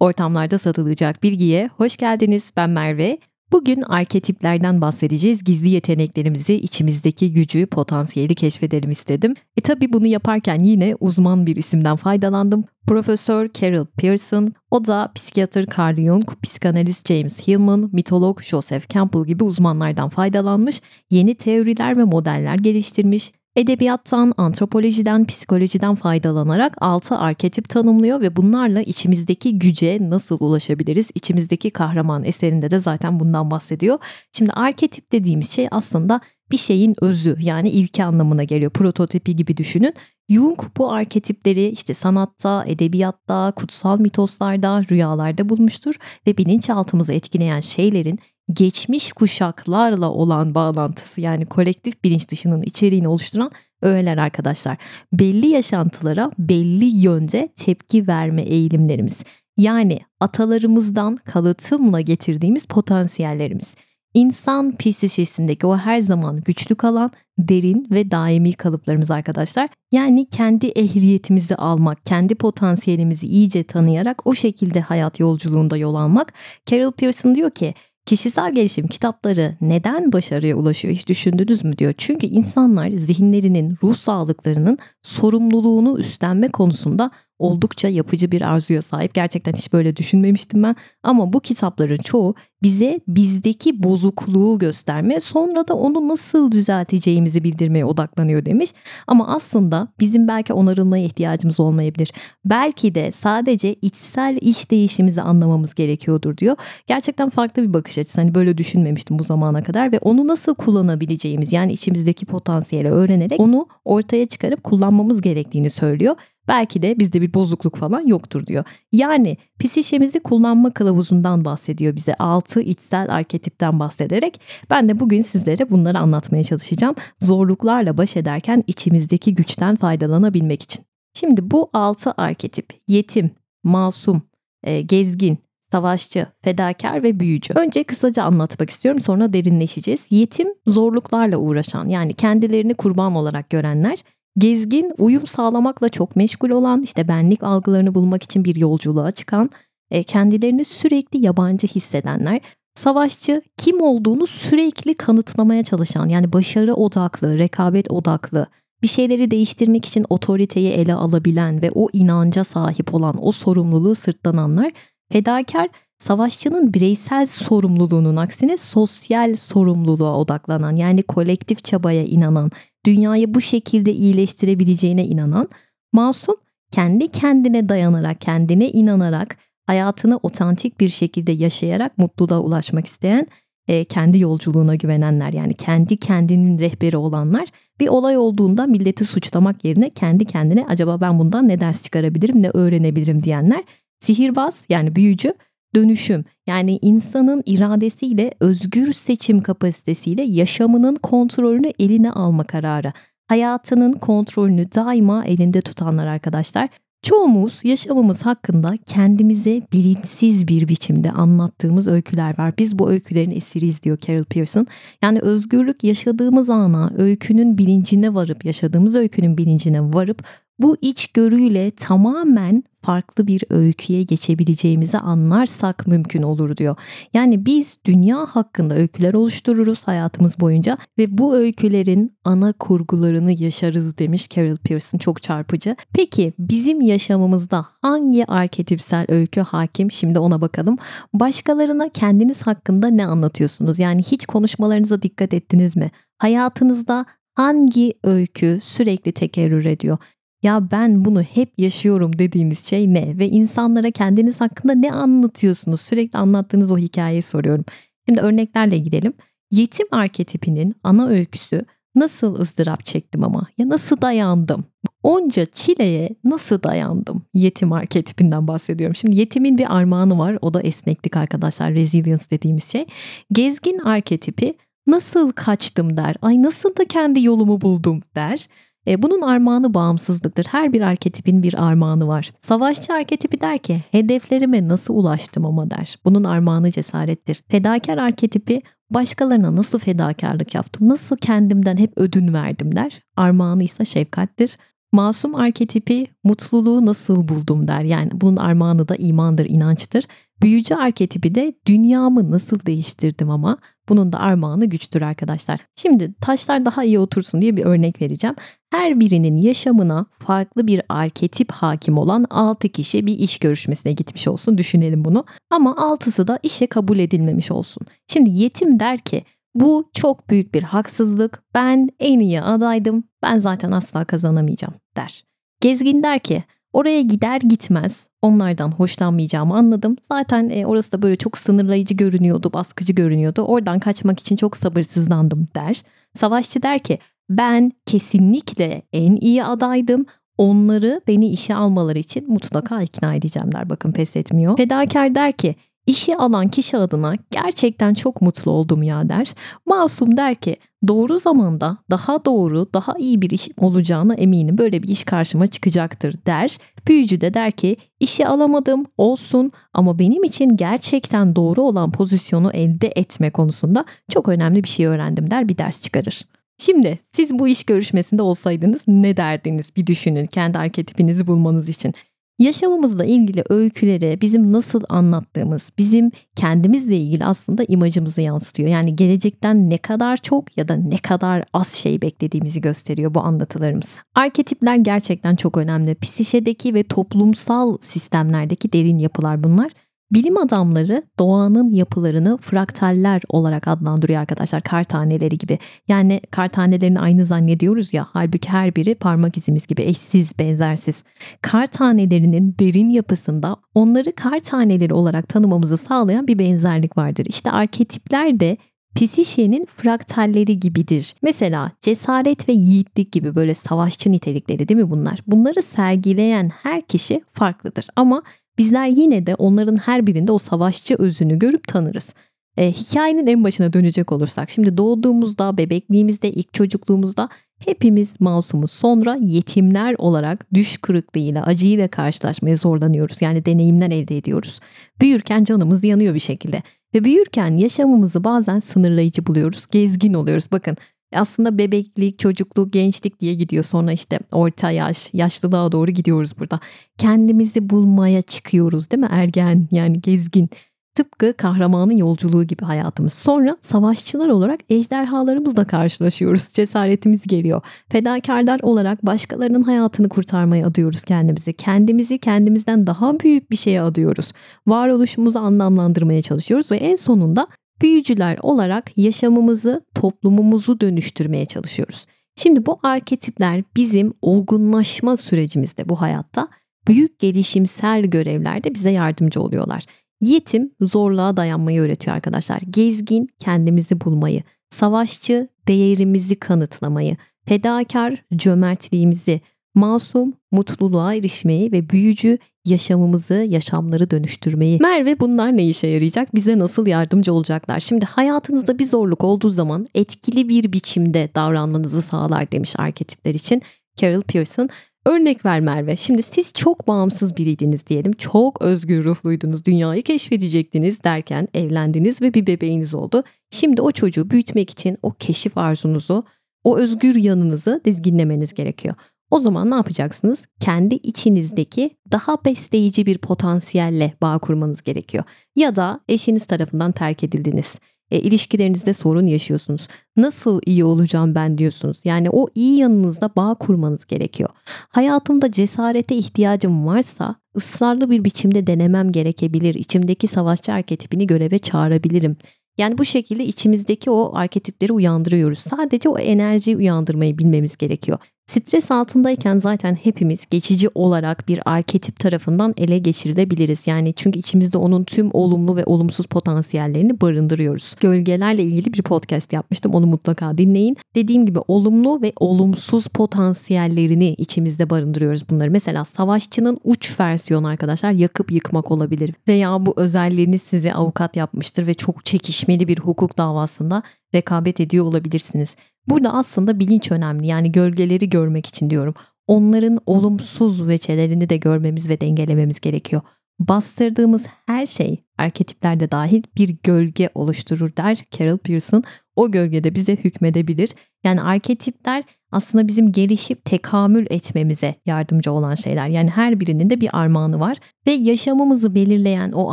[0.00, 2.52] Ortamlarda satılacak bilgiye hoş geldiniz.
[2.56, 3.18] Ben Merve.
[3.52, 5.44] Bugün arketiplerden bahsedeceğiz.
[5.44, 9.34] Gizli yeteneklerimizi, içimizdeki gücü, potansiyeli keşfedelim istedim.
[9.56, 12.64] E tabi bunu yaparken yine uzman bir isimden faydalandım.
[12.86, 19.44] Profesör Carol Pearson, o da psikiyatr Carl Jung, psikanalist James Hillman, mitolog Joseph Campbell gibi
[19.44, 28.36] uzmanlardan faydalanmış, yeni teoriler ve modeller geliştirmiş, Edebiyattan, antropolojiden, psikolojiden faydalanarak altı arketip tanımlıyor ve
[28.36, 31.08] bunlarla içimizdeki güce nasıl ulaşabiliriz?
[31.14, 33.98] İçimizdeki kahraman eserinde de zaten bundan bahsediyor.
[34.32, 38.70] Şimdi arketip dediğimiz şey aslında bir şeyin özü yani ilki anlamına geliyor.
[38.70, 39.94] Prototipi gibi düşünün.
[40.28, 45.94] Jung bu arketipleri işte sanatta, edebiyatta, kutsal mitoslarda, rüyalarda bulmuştur
[46.26, 48.18] ve bilinçaltımızı etkileyen şeylerin
[48.52, 53.50] geçmiş kuşaklarla olan bağlantısı yani kolektif bilinç dışının içeriğini oluşturan
[53.82, 54.76] öğeler arkadaşlar.
[55.12, 59.24] Belli yaşantılara belli yönde tepki verme eğilimlerimiz.
[59.56, 63.74] Yani atalarımızdan kalıtımla getirdiğimiz potansiyellerimiz.
[64.14, 69.68] İnsan psikolojisindeki o her zaman güçlü kalan derin ve daimi kalıplarımız arkadaşlar.
[69.92, 76.32] Yani kendi ehliyetimizi almak, kendi potansiyelimizi iyice tanıyarak o şekilde hayat yolculuğunda yol almak.
[76.66, 77.74] Carol Pearson diyor ki
[78.06, 81.94] Kişisel gelişim kitapları neden başarıya ulaşıyor hiç düşündünüz mü diyor.
[81.98, 89.14] Çünkü insanlar zihinlerinin, ruh sağlıklarının sorumluluğunu üstlenme konusunda oldukça yapıcı bir arzuya sahip.
[89.14, 90.76] Gerçekten hiç böyle düşünmemiştim ben.
[91.02, 98.46] Ama bu kitapların çoğu bize bizdeki bozukluğu gösterme, sonra da onu nasıl düzelteceğimizi bildirmeye odaklanıyor
[98.46, 98.70] demiş.
[99.06, 102.12] Ama aslında bizim belki onarılmaya ihtiyacımız olmayabilir.
[102.44, 106.56] Belki de sadece içsel iş değişimizi anlamamız gerekiyordur diyor.
[106.86, 108.20] Gerçekten farklı bir bakış açısı.
[108.20, 113.66] Hani böyle düşünmemiştim bu zamana kadar ve onu nasıl kullanabileceğimiz yani içimizdeki potansiyeli öğrenerek onu
[113.84, 116.16] ortaya çıkarıp kullanmamız gerektiğini söylüyor.
[116.48, 118.64] Belki de bizde bir bozukluk falan yoktur diyor.
[118.92, 122.14] Yani psişemizi kullanma kılavuzundan bahsediyor bize.
[122.14, 126.94] Altı içsel arketipten bahsederek ben de bugün sizlere bunları anlatmaya çalışacağım.
[127.20, 130.84] Zorluklarla baş ederken içimizdeki güçten faydalanabilmek için.
[131.14, 133.30] Şimdi bu altı arketip yetim,
[133.64, 134.22] masum,
[134.62, 135.38] e, gezgin,
[135.72, 137.54] savaşçı, fedakar ve büyücü.
[137.54, 140.00] Önce kısaca anlatmak istiyorum sonra derinleşeceğiz.
[140.10, 143.98] Yetim zorluklarla uğraşan yani kendilerini kurban olarak görenler
[144.38, 149.50] Gezgin uyum sağlamakla çok meşgul olan, işte benlik algılarını bulmak için bir yolculuğa çıkan,
[149.90, 152.40] e, kendilerini sürekli yabancı hissedenler,
[152.74, 158.46] savaşçı kim olduğunu sürekli kanıtlamaya çalışan yani başarı odaklı, rekabet odaklı,
[158.82, 164.72] bir şeyleri değiştirmek için otoriteyi ele alabilen ve o inanca sahip olan, o sorumluluğu sırtlananlar,
[165.12, 165.68] fedakar
[165.98, 172.50] savaşçının bireysel sorumluluğunun aksine sosyal sorumluluğa odaklanan yani kolektif çabaya inanan,
[172.86, 175.48] dünyayı bu şekilde iyileştirebileceğine inanan,
[175.92, 176.36] masum
[176.70, 179.36] kendi kendine dayanarak, kendine inanarak,
[179.66, 183.26] hayatını otantik bir şekilde yaşayarak mutluluğa ulaşmak isteyen,
[183.68, 187.48] e, kendi yolculuğuna güvenenler yani kendi kendinin rehberi olanlar
[187.80, 192.50] bir olay olduğunda milleti suçlamak yerine kendi kendine acaba ben bundan ne ders çıkarabilirim, ne
[192.50, 193.22] öğrenebilirim?
[193.22, 193.64] diyenler,
[194.00, 195.34] sihirbaz yani büyücü
[195.74, 202.92] dönüşüm yani insanın iradesiyle özgür seçim kapasitesiyle yaşamının kontrolünü eline alma kararı.
[203.28, 206.68] Hayatının kontrolünü daima elinde tutanlar arkadaşlar.
[207.02, 212.54] Çoğumuz yaşamımız hakkında kendimize bilinçsiz bir biçimde anlattığımız öyküler var.
[212.58, 214.66] Biz bu öykülerin esiriyiz diyor Carol Pearson.
[215.02, 220.24] Yani özgürlük yaşadığımız ana öykünün bilincine varıp, yaşadığımız öykünün bilincine varıp
[220.58, 226.76] bu içgörüyle tamamen farklı bir öyküye geçebileceğimizi anlarsak mümkün olur diyor.
[227.14, 234.28] Yani biz dünya hakkında öyküler oluştururuz hayatımız boyunca ve bu öykülerin ana kurgularını yaşarız demiş
[234.30, 235.76] Carol Pearson çok çarpıcı.
[235.94, 239.92] Peki bizim yaşamımızda hangi arketipsel öykü hakim?
[239.92, 240.76] Şimdi ona bakalım.
[241.14, 243.78] Başkalarına kendiniz hakkında ne anlatıyorsunuz?
[243.78, 245.90] Yani hiç konuşmalarınıza dikkat ettiniz mi?
[246.18, 249.98] Hayatınızda hangi öykü sürekli tekerrür ediyor?
[250.46, 253.18] Ya ben bunu hep yaşıyorum dediğiniz şey ne?
[253.18, 255.80] Ve insanlara kendiniz hakkında ne anlatıyorsunuz?
[255.80, 257.64] Sürekli anlattığınız o hikayeyi soruyorum.
[258.08, 259.12] Şimdi örneklerle gidelim.
[259.50, 264.64] Yetim arketipinin ana öyküsü nasıl ızdırap çektim ama ya nasıl dayandım?
[265.02, 267.22] Onca çileye nasıl dayandım?
[267.34, 268.96] Yetim arketipinden bahsediyorum.
[268.96, 270.38] Şimdi yetimin bir armağanı var.
[270.42, 271.74] O da esneklik arkadaşlar.
[271.74, 272.86] Resilience dediğimiz şey.
[273.32, 274.54] Gezgin arketipi
[274.86, 276.16] nasıl kaçtım der.
[276.22, 278.46] Ay nasıl da kendi yolumu buldum der.
[278.88, 280.44] E, bunun armağanı bağımsızlıktır.
[280.44, 282.32] Her bir arketipin bir armağanı var.
[282.40, 285.96] Savaşçı arketipi der ki hedeflerime nasıl ulaştım ama der.
[286.04, 287.42] Bunun armağanı cesarettir.
[287.48, 293.02] Fedakar arketipi başkalarına nasıl fedakarlık yaptım, nasıl kendimden hep ödün verdim der.
[293.16, 294.56] Armağanı ise şefkattir.
[294.92, 297.80] Masum arketipi mutluluğu nasıl buldum der.
[297.80, 300.04] Yani bunun armağanı da imandır, inançtır.
[300.42, 305.60] Büyücü arketipi de dünyamı nasıl değiştirdim ama bunun da armağanı güçtür arkadaşlar.
[305.76, 308.36] Şimdi taşlar daha iyi otursun diye bir örnek vereceğim.
[308.70, 314.58] Her birinin yaşamına farklı bir arketip hakim olan 6 kişi bir iş görüşmesine gitmiş olsun
[314.58, 315.24] düşünelim bunu.
[315.50, 317.86] Ama 6'sı da işe kabul edilmemiş olsun.
[318.08, 319.24] Şimdi yetim der ki
[319.54, 321.42] bu çok büyük bir haksızlık.
[321.54, 323.04] Ben en iyi adaydım.
[323.22, 325.24] Ben zaten asla kazanamayacağım der.
[325.60, 329.96] Gezgin der ki oraya gider gitmez onlardan hoşlanmayacağımı anladım.
[330.12, 333.42] Zaten e, orası da böyle çok sınırlayıcı görünüyordu, baskıcı görünüyordu.
[333.42, 335.82] Oradan kaçmak için çok sabırsızlandım der.
[336.14, 336.98] Savaşçı der ki
[337.30, 340.06] ben kesinlikle en iyi adaydım.
[340.38, 343.70] Onları beni işe almaları için mutlaka ikna edeceğim der.
[343.70, 344.56] Bakın pes etmiyor.
[344.56, 345.54] Fedakar der ki
[345.86, 349.34] İşi alan kişi adına gerçekten çok mutlu oldum ya der.
[349.66, 350.56] Masum der ki
[350.88, 354.58] doğru zamanda daha doğru, daha iyi bir iş olacağına eminim.
[354.58, 356.58] Böyle bir iş karşıma çıkacaktır der.
[356.88, 362.92] Büyücü de der ki işi alamadım olsun ama benim için gerçekten doğru olan pozisyonu elde
[362.96, 366.22] etme konusunda çok önemli bir şey öğrendim der bir ders çıkarır.
[366.58, 371.92] Şimdi siz bu iş görüşmesinde olsaydınız ne derdiniz bir düşünün kendi arketipinizi bulmanız için.
[372.38, 378.68] Yaşamımızla ilgili öyküleri bizim nasıl anlattığımız, bizim kendimizle ilgili aslında imajımızı yansıtıyor.
[378.68, 383.98] Yani gelecekten ne kadar çok ya da ne kadar az şey beklediğimizi gösteriyor bu anlatılarımız.
[384.14, 385.94] Arketipler gerçekten çok önemli.
[385.94, 389.72] Psişedeki ve toplumsal sistemlerdeki derin yapılar bunlar.
[390.12, 394.62] Bilim adamları doğanın yapılarını fraktaller olarak adlandırıyor arkadaşlar.
[394.62, 395.58] Kar taneleri gibi.
[395.88, 398.06] Yani kar tanelerini aynı zannediyoruz ya.
[398.12, 401.04] Halbuki her biri parmak izimiz gibi eşsiz, benzersiz.
[401.42, 407.26] Kar tanelerinin derin yapısında onları kar taneleri olarak tanımamızı sağlayan bir benzerlik vardır.
[407.28, 408.56] İşte arketipler de
[408.94, 411.14] psişenin fraktalleri gibidir.
[411.22, 415.18] Mesela cesaret ve yiğitlik gibi böyle savaşçı nitelikleri değil mi bunlar?
[415.26, 418.22] Bunları sergileyen her kişi farklıdır ama
[418.58, 422.14] Bizler yine de onların her birinde o savaşçı özünü görüp tanırız.
[422.56, 428.70] E, hikayenin en başına dönecek olursak şimdi doğduğumuzda, bebekliğimizde, ilk çocukluğumuzda hepimiz masumuz.
[428.70, 433.22] Sonra yetimler olarak düş kırıklığıyla, acıyla karşılaşmaya zorlanıyoruz.
[433.22, 434.60] Yani deneyimler elde ediyoruz.
[435.00, 436.62] Büyürken canımız yanıyor bir şekilde.
[436.94, 439.66] Ve büyürken yaşamımızı bazen sınırlayıcı buluyoruz.
[439.70, 440.48] Gezgin oluyoruz.
[440.52, 440.76] Bakın
[441.14, 443.64] aslında bebeklik, çocukluk, gençlik diye gidiyor.
[443.64, 446.60] Sonra işte orta yaş, yaşlılığa doğru gidiyoruz burada.
[446.98, 449.08] Kendimizi bulmaya çıkıyoruz değil mi?
[449.10, 450.50] Ergen yani gezgin.
[450.94, 453.12] Tıpkı kahramanın yolculuğu gibi hayatımız.
[453.12, 456.48] Sonra savaşçılar olarak ejderhalarımızla karşılaşıyoruz.
[456.48, 457.62] Cesaretimiz geliyor.
[457.88, 461.52] Fedakarlar olarak başkalarının hayatını kurtarmaya adıyoruz kendimizi.
[461.52, 464.32] Kendimizi kendimizden daha büyük bir şeye adıyoruz.
[464.66, 467.46] Varoluşumuzu anlamlandırmaya çalışıyoruz ve en sonunda
[467.82, 472.06] büyücüler olarak yaşamımızı, toplumumuzu dönüştürmeye çalışıyoruz.
[472.36, 476.48] Şimdi bu arketipler bizim olgunlaşma sürecimizde bu hayatta
[476.88, 479.84] büyük gelişimsel görevlerde bize yardımcı oluyorlar.
[480.20, 482.60] Yetim zorluğa dayanmayı öğretiyor arkadaşlar.
[482.70, 489.40] Gezgin kendimizi bulmayı, savaşçı değerimizi kanıtlamayı, fedakar cömertliğimizi,
[489.76, 494.78] masum mutluluğa erişmeyi ve büyücü yaşamımızı, yaşamları dönüştürmeyi.
[494.80, 496.34] Merve bunlar ne işe yarayacak?
[496.34, 497.80] Bize nasıl yardımcı olacaklar?
[497.80, 503.62] Şimdi hayatınızda bir zorluk olduğu zaman etkili bir biçimde davranmanızı sağlar demiş arketipler için
[503.96, 504.68] Carol Pearson.
[505.06, 505.96] Örnek ver Merve.
[505.96, 508.12] Şimdi siz çok bağımsız biriydiniz diyelim.
[508.12, 509.64] Çok özgür ruhluydunuz.
[509.64, 513.22] Dünyayı keşfedecektiniz derken evlendiniz ve bir bebeğiniz oldu.
[513.50, 516.24] Şimdi o çocuğu büyütmek için o keşif arzunuzu,
[516.64, 518.94] o özgür yanınızı dizginlemeniz gerekiyor.
[519.30, 520.46] O zaman ne yapacaksınız?
[520.60, 525.24] Kendi içinizdeki daha besleyici bir potansiyelle bağ kurmanız gerekiyor.
[525.56, 527.78] Ya da eşiniz tarafından terk edildiniz.
[528.10, 529.88] E, ilişkilerinizde sorun yaşıyorsunuz.
[530.16, 532.00] Nasıl iyi olacağım ben diyorsunuz.
[532.04, 534.50] Yani o iyi yanınızda bağ kurmanız gerekiyor.
[534.88, 539.74] Hayatımda cesarete ihtiyacım varsa ısrarlı bir biçimde denemem gerekebilir.
[539.74, 542.36] İçimdeki savaşçı arketipini göreve çağırabilirim.
[542.78, 545.58] Yani bu şekilde içimizdeki o arketipleri uyandırıyoruz.
[545.58, 548.18] Sadece o enerjiyi uyandırmayı bilmemiz gerekiyor.
[548.46, 553.86] Stres altındayken zaten hepimiz geçici olarak bir arketip tarafından ele geçirilebiliriz.
[553.86, 557.94] Yani çünkü içimizde onun tüm olumlu ve olumsuz potansiyellerini barındırıyoruz.
[558.00, 559.94] Gölgelerle ilgili bir podcast yapmıştım.
[559.94, 560.96] Onu mutlaka dinleyin.
[561.14, 565.70] Dediğim gibi olumlu ve olumsuz potansiyellerini içimizde barındırıyoruz bunları.
[565.70, 569.34] Mesela savaşçının uç versiyonu arkadaşlar yakıp yıkmak olabilir.
[569.48, 574.02] Veya bu özelliğiniz sizi avukat yapmıştır ve çok çekişmeli bir hukuk davasında
[574.34, 575.76] rekabet ediyor olabilirsiniz.
[576.08, 577.46] Burada aslında bilinç önemli.
[577.46, 579.14] Yani gölgeleri görmek için diyorum.
[579.46, 583.22] Onların olumsuz veçelerini de görmemiz ve dengelememiz gerekiyor.
[583.58, 589.02] Bastırdığımız her şey arketiplerde dahil bir gölge oluşturur der Carol Pearson.
[589.36, 590.90] O gölgede bize hükmedebilir.
[591.24, 596.08] Yani arketipler aslında bizim gelişip tekamül etmemize yardımcı olan şeyler.
[596.08, 597.76] Yani her birinin de bir armağanı var
[598.06, 599.72] ve yaşamımızı belirleyen o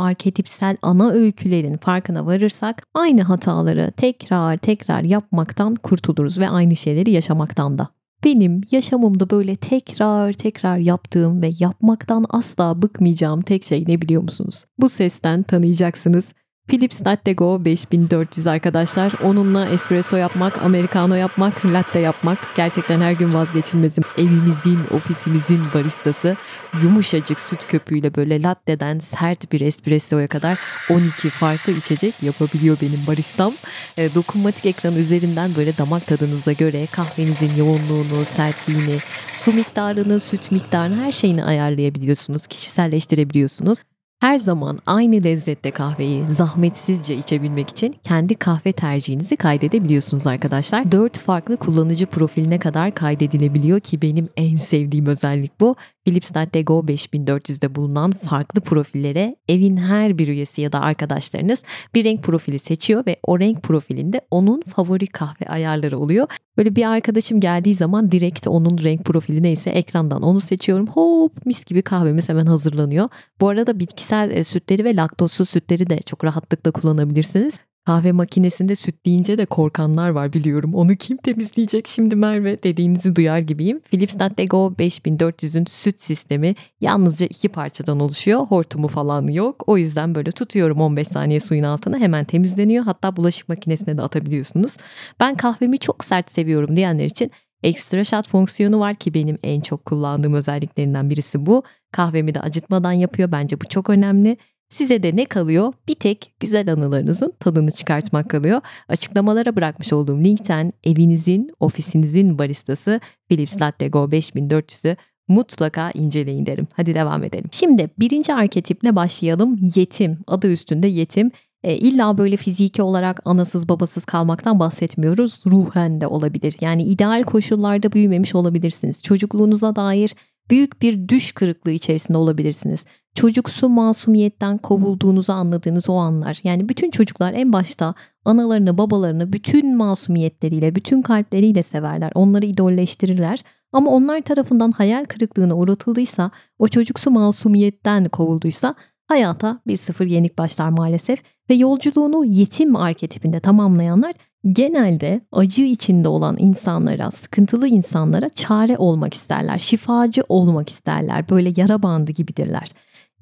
[0.00, 7.78] arketipsel ana öykülerin farkına varırsak aynı hataları tekrar tekrar yapmaktan kurtuluruz ve aynı şeyleri yaşamaktan
[7.78, 7.88] da.
[8.24, 14.64] Benim yaşamımda böyle tekrar tekrar yaptığım ve yapmaktan asla bıkmayacağım tek şey ne biliyor musunuz?
[14.78, 16.32] Bu sesten tanıyacaksınız.
[16.68, 19.12] Philips Latte Go 5400 arkadaşlar.
[19.24, 24.04] Onunla espresso yapmak, americano yapmak, latte yapmak gerçekten her gün vazgeçilmezim.
[24.18, 26.36] Evimizin, ofisimizin baristası
[26.82, 30.58] yumuşacık süt köpüğüyle böyle latte'den sert bir espressoya kadar
[30.90, 33.52] 12 farklı içecek yapabiliyor benim baristam.
[33.96, 38.98] E, dokunmatik ekran üzerinden böyle damak tadınıza göre kahvenizin yoğunluğunu, sertliğini,
[39.32, 43.78] su miktarını, süt miktarını her şeyini ayarlayabiliyorsunuz, kişiselleştirebiliyorsunuz.
[44.24, 50.92] Her zaman aynı lezzette kahveyi zahmetsizce içebilmek için kendi kahve tercihinizi kaydedebiliyorsunuz arkadaşlar.
[50.92, 55.76] 4 farklı kullanıcı profiline kadar kaydedilebiliyor ki benim en sevdiğim özellik bu.
[56.04, 61.62] Philips Latte Go 5400'de bulunan farklı profillere evin her bir üyesi ya da arkadaşlarınız
[61.94, 66.28] bir renk profili seçiyor ve o renk profilinde onun favori kahve ayarları oluyor.
[66.56, 70.86] Böyle bir arkadaşım geldiği zaman direkt onun renk profili neyse ekrandan onu seçiyorum.
[70.86, 73.08] Hop mis gibi kahvemiz hemen hazırlanıyor.
[73.40, 77.58] Bu arada bitkisel e, sütleri ve laktozsuz sütleri de çok rahatlıkla kullanabilirsiniz.
[77.86, 80.74] Kahve makinesinde süt deyince de korkanlar var biliyorum.
[80.74, 83.80] Onu kim temizleyecek şimdi Merve dediğinizi duyar gibiyim.
[83.80, 88.40] Philips Latte Go 5400'ün süt sistemi yalnızca iki parçadan oluşuyor.
[88.40, 89.64] Hortumu falan yok.
[89.66, 92.84] O yüzden böyle tutuyorum 15 saniye suyun altına hemen temizleniyor.
[92.84, 94.76] Hatta bulaşık makinesine de atabiliyorsunuz.
[95.20, 97.30] Ben kahvemi çok sert seviyorum diyenler için
[97.64, 101.62] Extra shot fonksiyonu var ki benim en çok kullandığım özelliklerinden birisi bu.
[101.92, 103.32] Kahvemi de acıtmadan yapıyor.
[103.32, 104.36] Bence bu çok önemli.
[104.68, 105.72] Size de ne kalıyor?
[105.88, 108.60] Bir tek güzel anılarınızın tadını çıkartmak kalıyor.
[108.88, 114.96] Açıklamalara bırakmış olduğum linkten evinizin, ofisinizin baristası Philips Latte Go 5400'ü
[115.28, 116.66] mutlaka inceleyin derim.
[116.74, 117.48] Hadi devam edelim.
[117.52, 119.58] Şimdi birinci arketiple başlayalım.
[119.74, 120.18] Yetim.
[120.26, 121.30] Adı üstünde yetim.
[121.64, 125.40] E, illa böyle fiziki olarak anasız babasız kalmaktan bahsetmiyoruz.
[125.46, 126.56] Ruhen de olabilir.
[126.60, 129.02] Yani ideal koşullarda büyümemiş olabilirsiniz.
[129.02, 130.14] Çocukluğunuza dair
[130.50, 132.84] büyük bir düş kırıklığı içerisinde olabilirsiniz.
[133.14, 136.40] Çocuksu masumiyetten kovulduğunuzu anladığınız o anlar.
[136.44, 137.94] Yani bütün çocuklar en başta
[138.24, 142.12] analarını, babalarını bütün masumiyetleriyle, bütün kalpleriyle severler.
[142.14, 143.42] Onları idolleştirirler.
[143.72, 148.74] Ama onlar tarafından hayal kırıklığına uğratıldıysa, o çocuksu masumiyetten kovulduysa
[149.08, 154.14] hayata bir sıfır yenik başlar maalesef ve yolculuğunu yetim arketipinde tamamlayanlar
[154.52, 161.82] genelde acı içinde olan insanlara, sıkıntılı insanlara çare olmak isterler, şifacı olmak isterler, böyle yara
[161.82, 162.72] bandı gibidirler.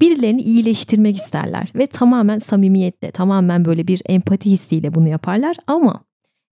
[0.00, 6.04] Birilerini iyileştirmek isterler ve tamamen samimiyetle, tamamen böyle bir empati hissiyle bunu yaparlar ama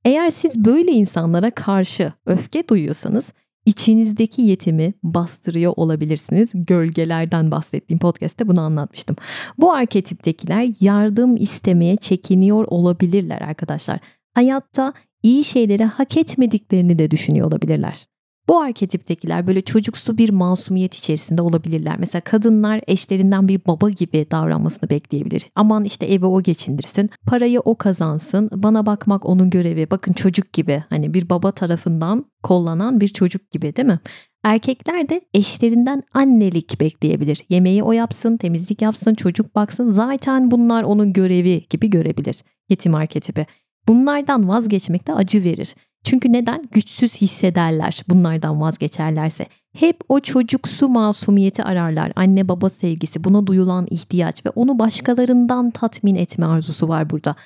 [0.04, 3.32] eğer siz böyle insanlara karşı öfke duyuyorsanız
[3.66, 6.50] içinizdeki yetimi bastırıyor olabilirsiniz.
[6.54, 9.16] Gölgelerden bahsettiğim podcast'te bunu anlatmıştım.
[9.59, 14.00] Bu arketiptekiler yardım istemeye çekiniyor olabilirler arkadaşlar.
[14.35, 14.92] Hayatta
[15.23, 18.10] iyi şeyleri hak etmediklerini de düşünüyor olabilirler.
[18.50, 21.97] Bu arketiptekiler böyle çocuksu bir masumiyet içerisinde olabilirler.
[21.99, 25.47] Mesela kadınlar eşlerinden bir baba gibi davranmasını bekleyebilir.
[25.54, 29.90] Aman işte evi o geçindirsin, parayı o kazansın, bana bakmak onun görevi.
[29.90, 34.00] Bakın çocuk gibi hani bir baba tarafından kollanan bir çocuk gibi değil mi?
[34.45, 37.45] Erkekler de eşlerinden annelik bekleyebilir.
[37.49, 39.90] Yemeği o yapsın, temizlik yapsın, çocuk baksın.
[39.90, 42.45] Zaten bunlar onun görevi gibi görebilir.
[42.69, 43.47] Yetim arketipi.
[43.88, 45.75] Bunlardan vazgeçmek de acı verir.
[46.04, 46.64] Çünkü neden?
[46.73, 49.47] Güçsüz hissederler bunlardan vazgeçerlerse.
[49.73, 52.12] Hep o çocuksu masumiyeti ararlar.
[52.16, 57.37] Anne baba sevgisi, buna duyulan ihtiyaç ve onu başkalarından tatmin etme arzusu var burada.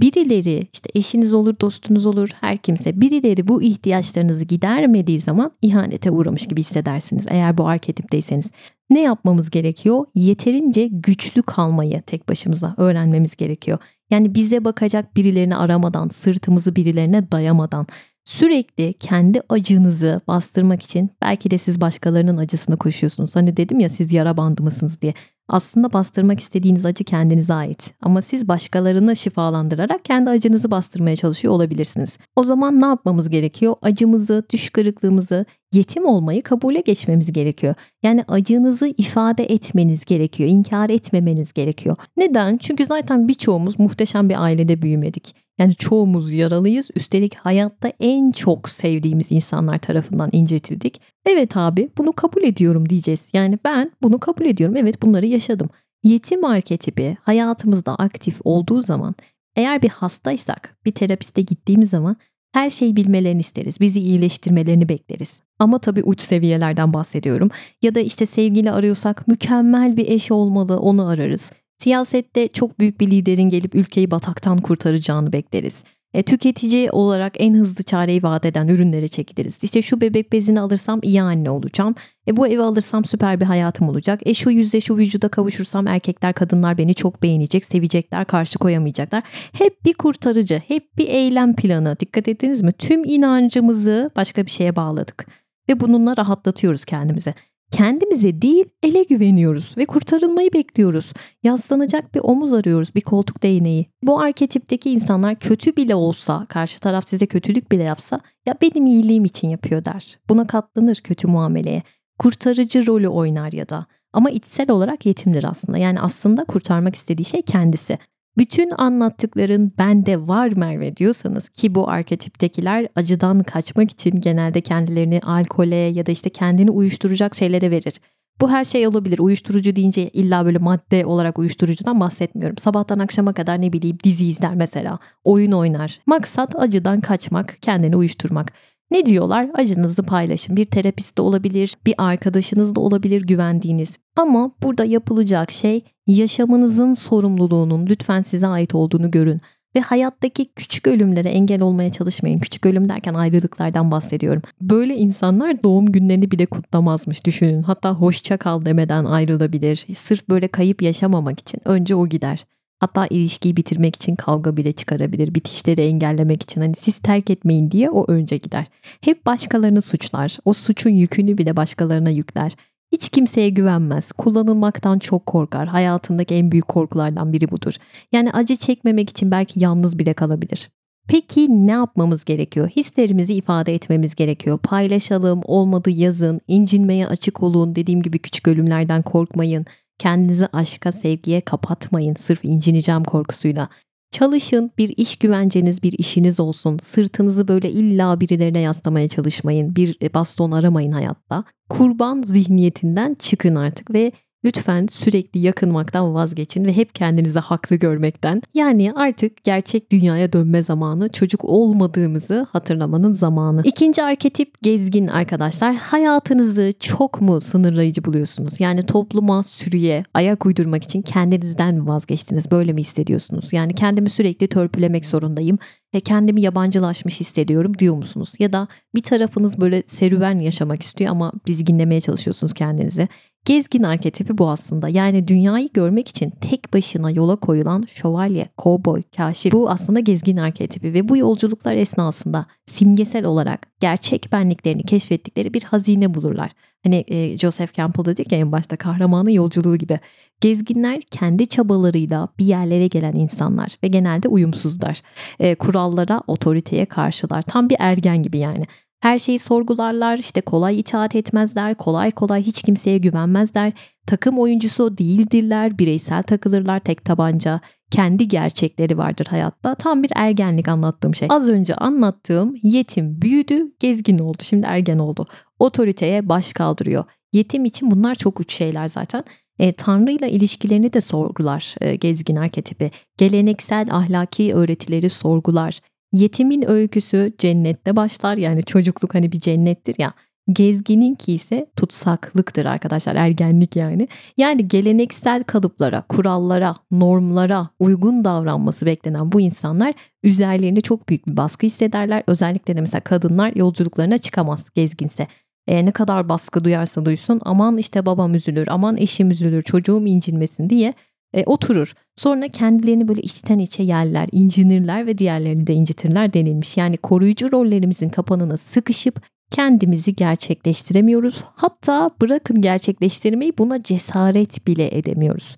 [0.00, 6.46] Birileri işte eşiniz olur, dostunuz olur, her kimse birileri bu ihtiyaçlarınızı gidermediği zaman ihanete uğramış
[6.46, 7.24] gibi hissedersiniz.
[7.28, 8.46] Eğer bu arketipteyseniz.
[8.90, 10.04] Ne yapmamız gerekiyor?
[10.14, 13.78] Yeterince güçlü kalmayı tek başımıza öğrenmemiz gerekiyor.
[14.10, 17.86] Yani bize bakacak birilerini aramadan, sırtımızı birilerine dayamadan,
[18.28, 23.36] sürekli kendi acınızı bastırmak için belki de siz başkalarının acısını koşuyorsunuz.
[23.36, 25.14] Hani dedim ya siz yara bandı mısınız diye.
[25.48, 27.94] Aslında bastırmak istediğiniz acı kendinize ait.
[28.02, 32.18] Ama siz başkalarını şifalandırarak kendi acınızı bastırmaya çalışıyor olabilirsiniz.
[32.36, 33.74] O zaman ne yapmamız gerekiyor?
[33.82, 37.74] Acımızı, düş kırıklığımızı, yetim olmayı kabule geçmemiz gerekiyor.
[38.02, 40.50] Yani acınızı ifade etmeniz gerekiyor.
[40.50, 41.96] İnkar etmemeniz gerekiyor.
[42.16, 42.56] Neden?
[42.56, 45.47] Çünkü zaten birçoğumuz muhteşem bir ailede büyümedik.
[45.58, 46.90] Yani çoğumuz yaralıyız.
[46.94, 51.00] Üstelik hayatta en çok sevdiğimiz insanlar tarafından incitildik.
[51.26, 53.30] Evet abi bunu kabul ediyorum diyeceğiz.
[53.32, 54.76] Yani ben bunu kabul ediyorum.
[54.76, 55.68] Evet bunları yaşadım.
[56.04, 59.14] Yetim arketipi hayatımızda aktif olduğu zaman
[59.56, 62.16] eğer bir hastaysak bir terapiste gittiğimiz zaman
[62.52, 63.80] Her şeyi bilmelerini isteriz.
[63.80, 65.40] Bizi iyileştirmelerini bekleriz.
[65.58, 67.50] Ama tabii uç seviyelerden bahsediyorum.
[67.82, 71.52] Ya da işte sevgili arıyorsak mükemmel bir eş olmalı onu ararız.
[71.78, 75.84] Siyasette çok büyük bir liderin gelip ülkeyi bataktan kurtaracağını bekleriz.
[76.14, 79.58] E, tüketici olarak en hızlı çareyi vaat eden ürünlere çekiliriz.
[79.62, 81.94] İşte şu bebek bezini alırsam iyi anne olacağım.
[82.28, 84.20] E, bu evi alırsam süper bir hayatım olacak.
[84.26, 89.22] E, şu yüzde şu vücuda kavuşursam erkekler kadınlar beni çok beğenecek, sevecekler, karşı koyamayacaklar.
[89.52, 91.96] Hep bir kurtarıcı, hep bir eylem planı.
[92.00, 92.72] Dikkat ettiniz mi?
[92.72, 95.26] Tüm inancımızı başka bir şeye bağladık.
[95.68, 97.34] Ve bununla rahatlatıyoruz kendimize.
[97.70, 101.12] Kendimize değil ele güveniyoruz ve kurtarılmayı bekliyoruz.
[101.42, 103.86] Yaslanacak bir omuz arıyoruz, bir koltuk değneği.
[104.02, 109.24] Bu arketipteki insanlar kötü bile olsa, karşı taraf size kötülük bile yapsa ya benim iyiliğim
[109.24, 110.18] için yapıyor der.
[110.28, 111.82] Buna katlanır kötü muameleye.
[112.18, 113.86] Kurtarıcı rolü oynar ya da.
[114.12, 115.78] Ama içsel olarak yetimdir aslında.
[115.78, 117.98] Yani aslında kurtarmak istediği şey kendisi.
[118.38, 125.76] Bütün anlattıkların bende var Merve diyorsanız ki bu arketiptekiler acıdan kaçmak için genelde kendilerini alkole
[125.76, 128.00] ya da işte kendini uyuşturacak şeylere verir.
[128.40, 129.18] Bu her şey olabilir.
[129.18, 132.56] Uyuşturucu deyince illa böyle madde olarak uyuşturucudan bahsetmiyorum.
[132.56, 134.98] Sabahtan akşama kadar ne bileyim dizi izler mesela.
[135.24, 136.00] Oyun oynar.
[136.06, 138.52] Maksat acıdan kaçmak, kendini uyuşturmak.
[138.90, 139.50] Ne diyorlar?
[139.54, 140.56] Acınızı paylaşın.
[140.56, 143.98] Bir terapist de olabilir, bir arkadaşınız da olabilir güvendiğiniz.
[144.16, 149.40] Ama burada yapılacak şey yaşamınızın sorumluluğunun lütfen size ait olduğunu görün
[149.76, 152.38] ve hayattaki küçük ölümlere engel olmaya çalışmayın.
[152.38, 154.42] Küçük ölüm derken ayrılıklardan bahsediyorum.
[154.60, 157.62] Böyle insanlar doğum günlerini bile kutlamazmış düşünün.
[157.62, 159.86] Hatta hoşça kal demeden ayrılabilir.
[159.94, 162.44] Sırf böyle kayıp yaşamamak için önce o gider.
[162.80, 165.34] Hatta ilişkiyi bitirmek için kavga bile çıkarabilir.
[165.34, 168.66] Bitişleri engellemek için hani siz terk etmeyin diye o önce gider.
[169.00, 170.38] Hep başkalarını suçlar.
[170.44, 172.52] O suçun yükünü bile başkalarına yükler.
[172.92, 174.12] Hiç kimseye güvenmez.
[174.12, 175.68] Kullanılmaktan çok korkar.
[175.68, 177.74] Hayatındaki en büyük korkulardan biri budur.
[178.12, 180.70] Yani acı çekmemek için belki yalnız bile kalabilir.
[181.08, 182.68] Peki ne yapmamız gerekiyor?
[182.68, 184.58] Hislerimizi ifade etmemiz gerekiyor.
[184.58, 187.76] Paylaşalım, olmadı yazın, incinmeye açık olun.
[187.76, 189.66] Dediğim gibi küçük ölümlerden korkmayın.
[189.98, 193.68] Kendinizi aşka, sevgiye kapatmayın sırf incineceğim korkusuyla.
[194.10, 196.78] Çalışın, bir iş güvenceniz, bir işiniz olsun.
[196.78, 199.76] Sırtınızı böyle illa birilerine yaslamaya çalışmayın.
[199.76, 201.44] Bir e, baston aramayın hayatta.
[201.68, 204.12] Kurban zihniyetinden çıkın artık ve
[204.44, 208.42] Lütfen sürekli yakınmaktan vazgeçin ve hep kendinizi haklı görmekten.
[208.54, 213.62] Yani artık gerçek dünyaya dönme zamanı, çocuk olmadığımızı hatırlamanın zamanı.
[213.64, 215.74] İkinci arketip gezgin arkadaşlar.
[215.74, 218.60] Hayatınızı çok mu sınırlayıcı buluyorsunuz?
[218.60, 222.50] Yani topluma, sürüye ayak uydurmak için kendinizden mi vazgeçtiniz?
[222.50, 223.52] Böyle mi hissediyorsunuz?
[223.52, 225.58] Yani kendimi sürekli törpülemek zorundayım
[225.94, 228.32] ve kendimi yabancılaşmış hissediyorum diyor musunuz?
[228.38, 233.08] Ya da bir tarafınız böyle serüven yaşamak istiyor ama dizginlemeye çalışıyorsunuz kendinizi.
[233.48, 234.88] Gezgin arketipi bu aslında.
[234.88, 239.52] Yani dünyayı görmek için tek başına yola koyulan şövalye, kovboy, kaşif.
[239.52, 246.14] Bu aslında gezgin arketipi ve bu yolculuklar esnasında simgesel olarak gerçek benliklerini keşfettikleri bir hazine
[246.14, 246.50] bulurlar.
[246.82, 250.00] Hani e, Joseph Campbell dedik ya en başta kahramanın yolculuğu gibi.
[250.40, 255.02] Gezginler kendi çabalarıyla bir yerlere gelen insanlar ve genelde uyumsuzlar.
[255.40, 257.42] E, kurallara, otoriteye karşılar.
[257.42, 258.64] Tam bir ergen gibi yani.
[259.00, 263.72] Her şeyi sorgularlar, işte kolay itaat etmezler, kolay kolay hiç kimseye güvenmezler.
[264.06, 267.60] Takım oyuncusu değildirler, bireysel takılırlar, tek tabanca.
[267.90, 269.74] Kendi gerçekleri vardır hayatta.
[269.74, 271.28] Tam bir ergenlik anlattığım şey.
[271.30, 274.38] Az önce anlattığım yetim büyüdü, gezgin oldu.
[274.42, 275.26] Şimdi ergen oldu.
[275.58, 277.04] Otoriteye baş kaldırıyor.
[277.32, 279.24] Yetim için bunlar çok uç şeyler zaten.
[279.58, 282.90] E, Tanrı ile ilişkilerini de sorgular e, gezgin arketipi.
[283.16, 285.80] Geleneksel ahlaki öğretileri sorgular.
[286.12, 290.14] Yetimin öyküsü cennette başlar yani çocukluk hani bir cennettir ya.
[290.52, 294.08] Gezgininki ise tutsaklıktır arkadaşlar ergenlik yani.
[294.36, 301.66] Yani geleneksel kalıplara, kurallara, normlara uygun davranması beklenen bu insanlar üzerlerinde çok büyük bir baskı
[301.66, 302.22] hissederler.
[302.26, 305.26] Özellikle de mesela kadınlar yolculuklarına çıkamaz gezginse.
[305.66, 310.70] E, ne kadar baskı duyarsa duysun aman işte babam üzülür, aman eşim üzülür, çocuğum incinmesin
[310.70, 310.94] diye
[311.34, 311.92] e, oturur.
[312.16, 316.76] Sonra kendilerini böyle içten içe yerler, incinirler ve diğerlerini de incitirler denilmiş.
[316.76, 321.44] Yani koruyucu rollerimizin kapanına sıkışıp kendimizi gerçekleştiremiyoruz.
[321.54, 325.56] Hatta bırakın gerçekleştirmeyi buna cesaret bile edemiyoruz.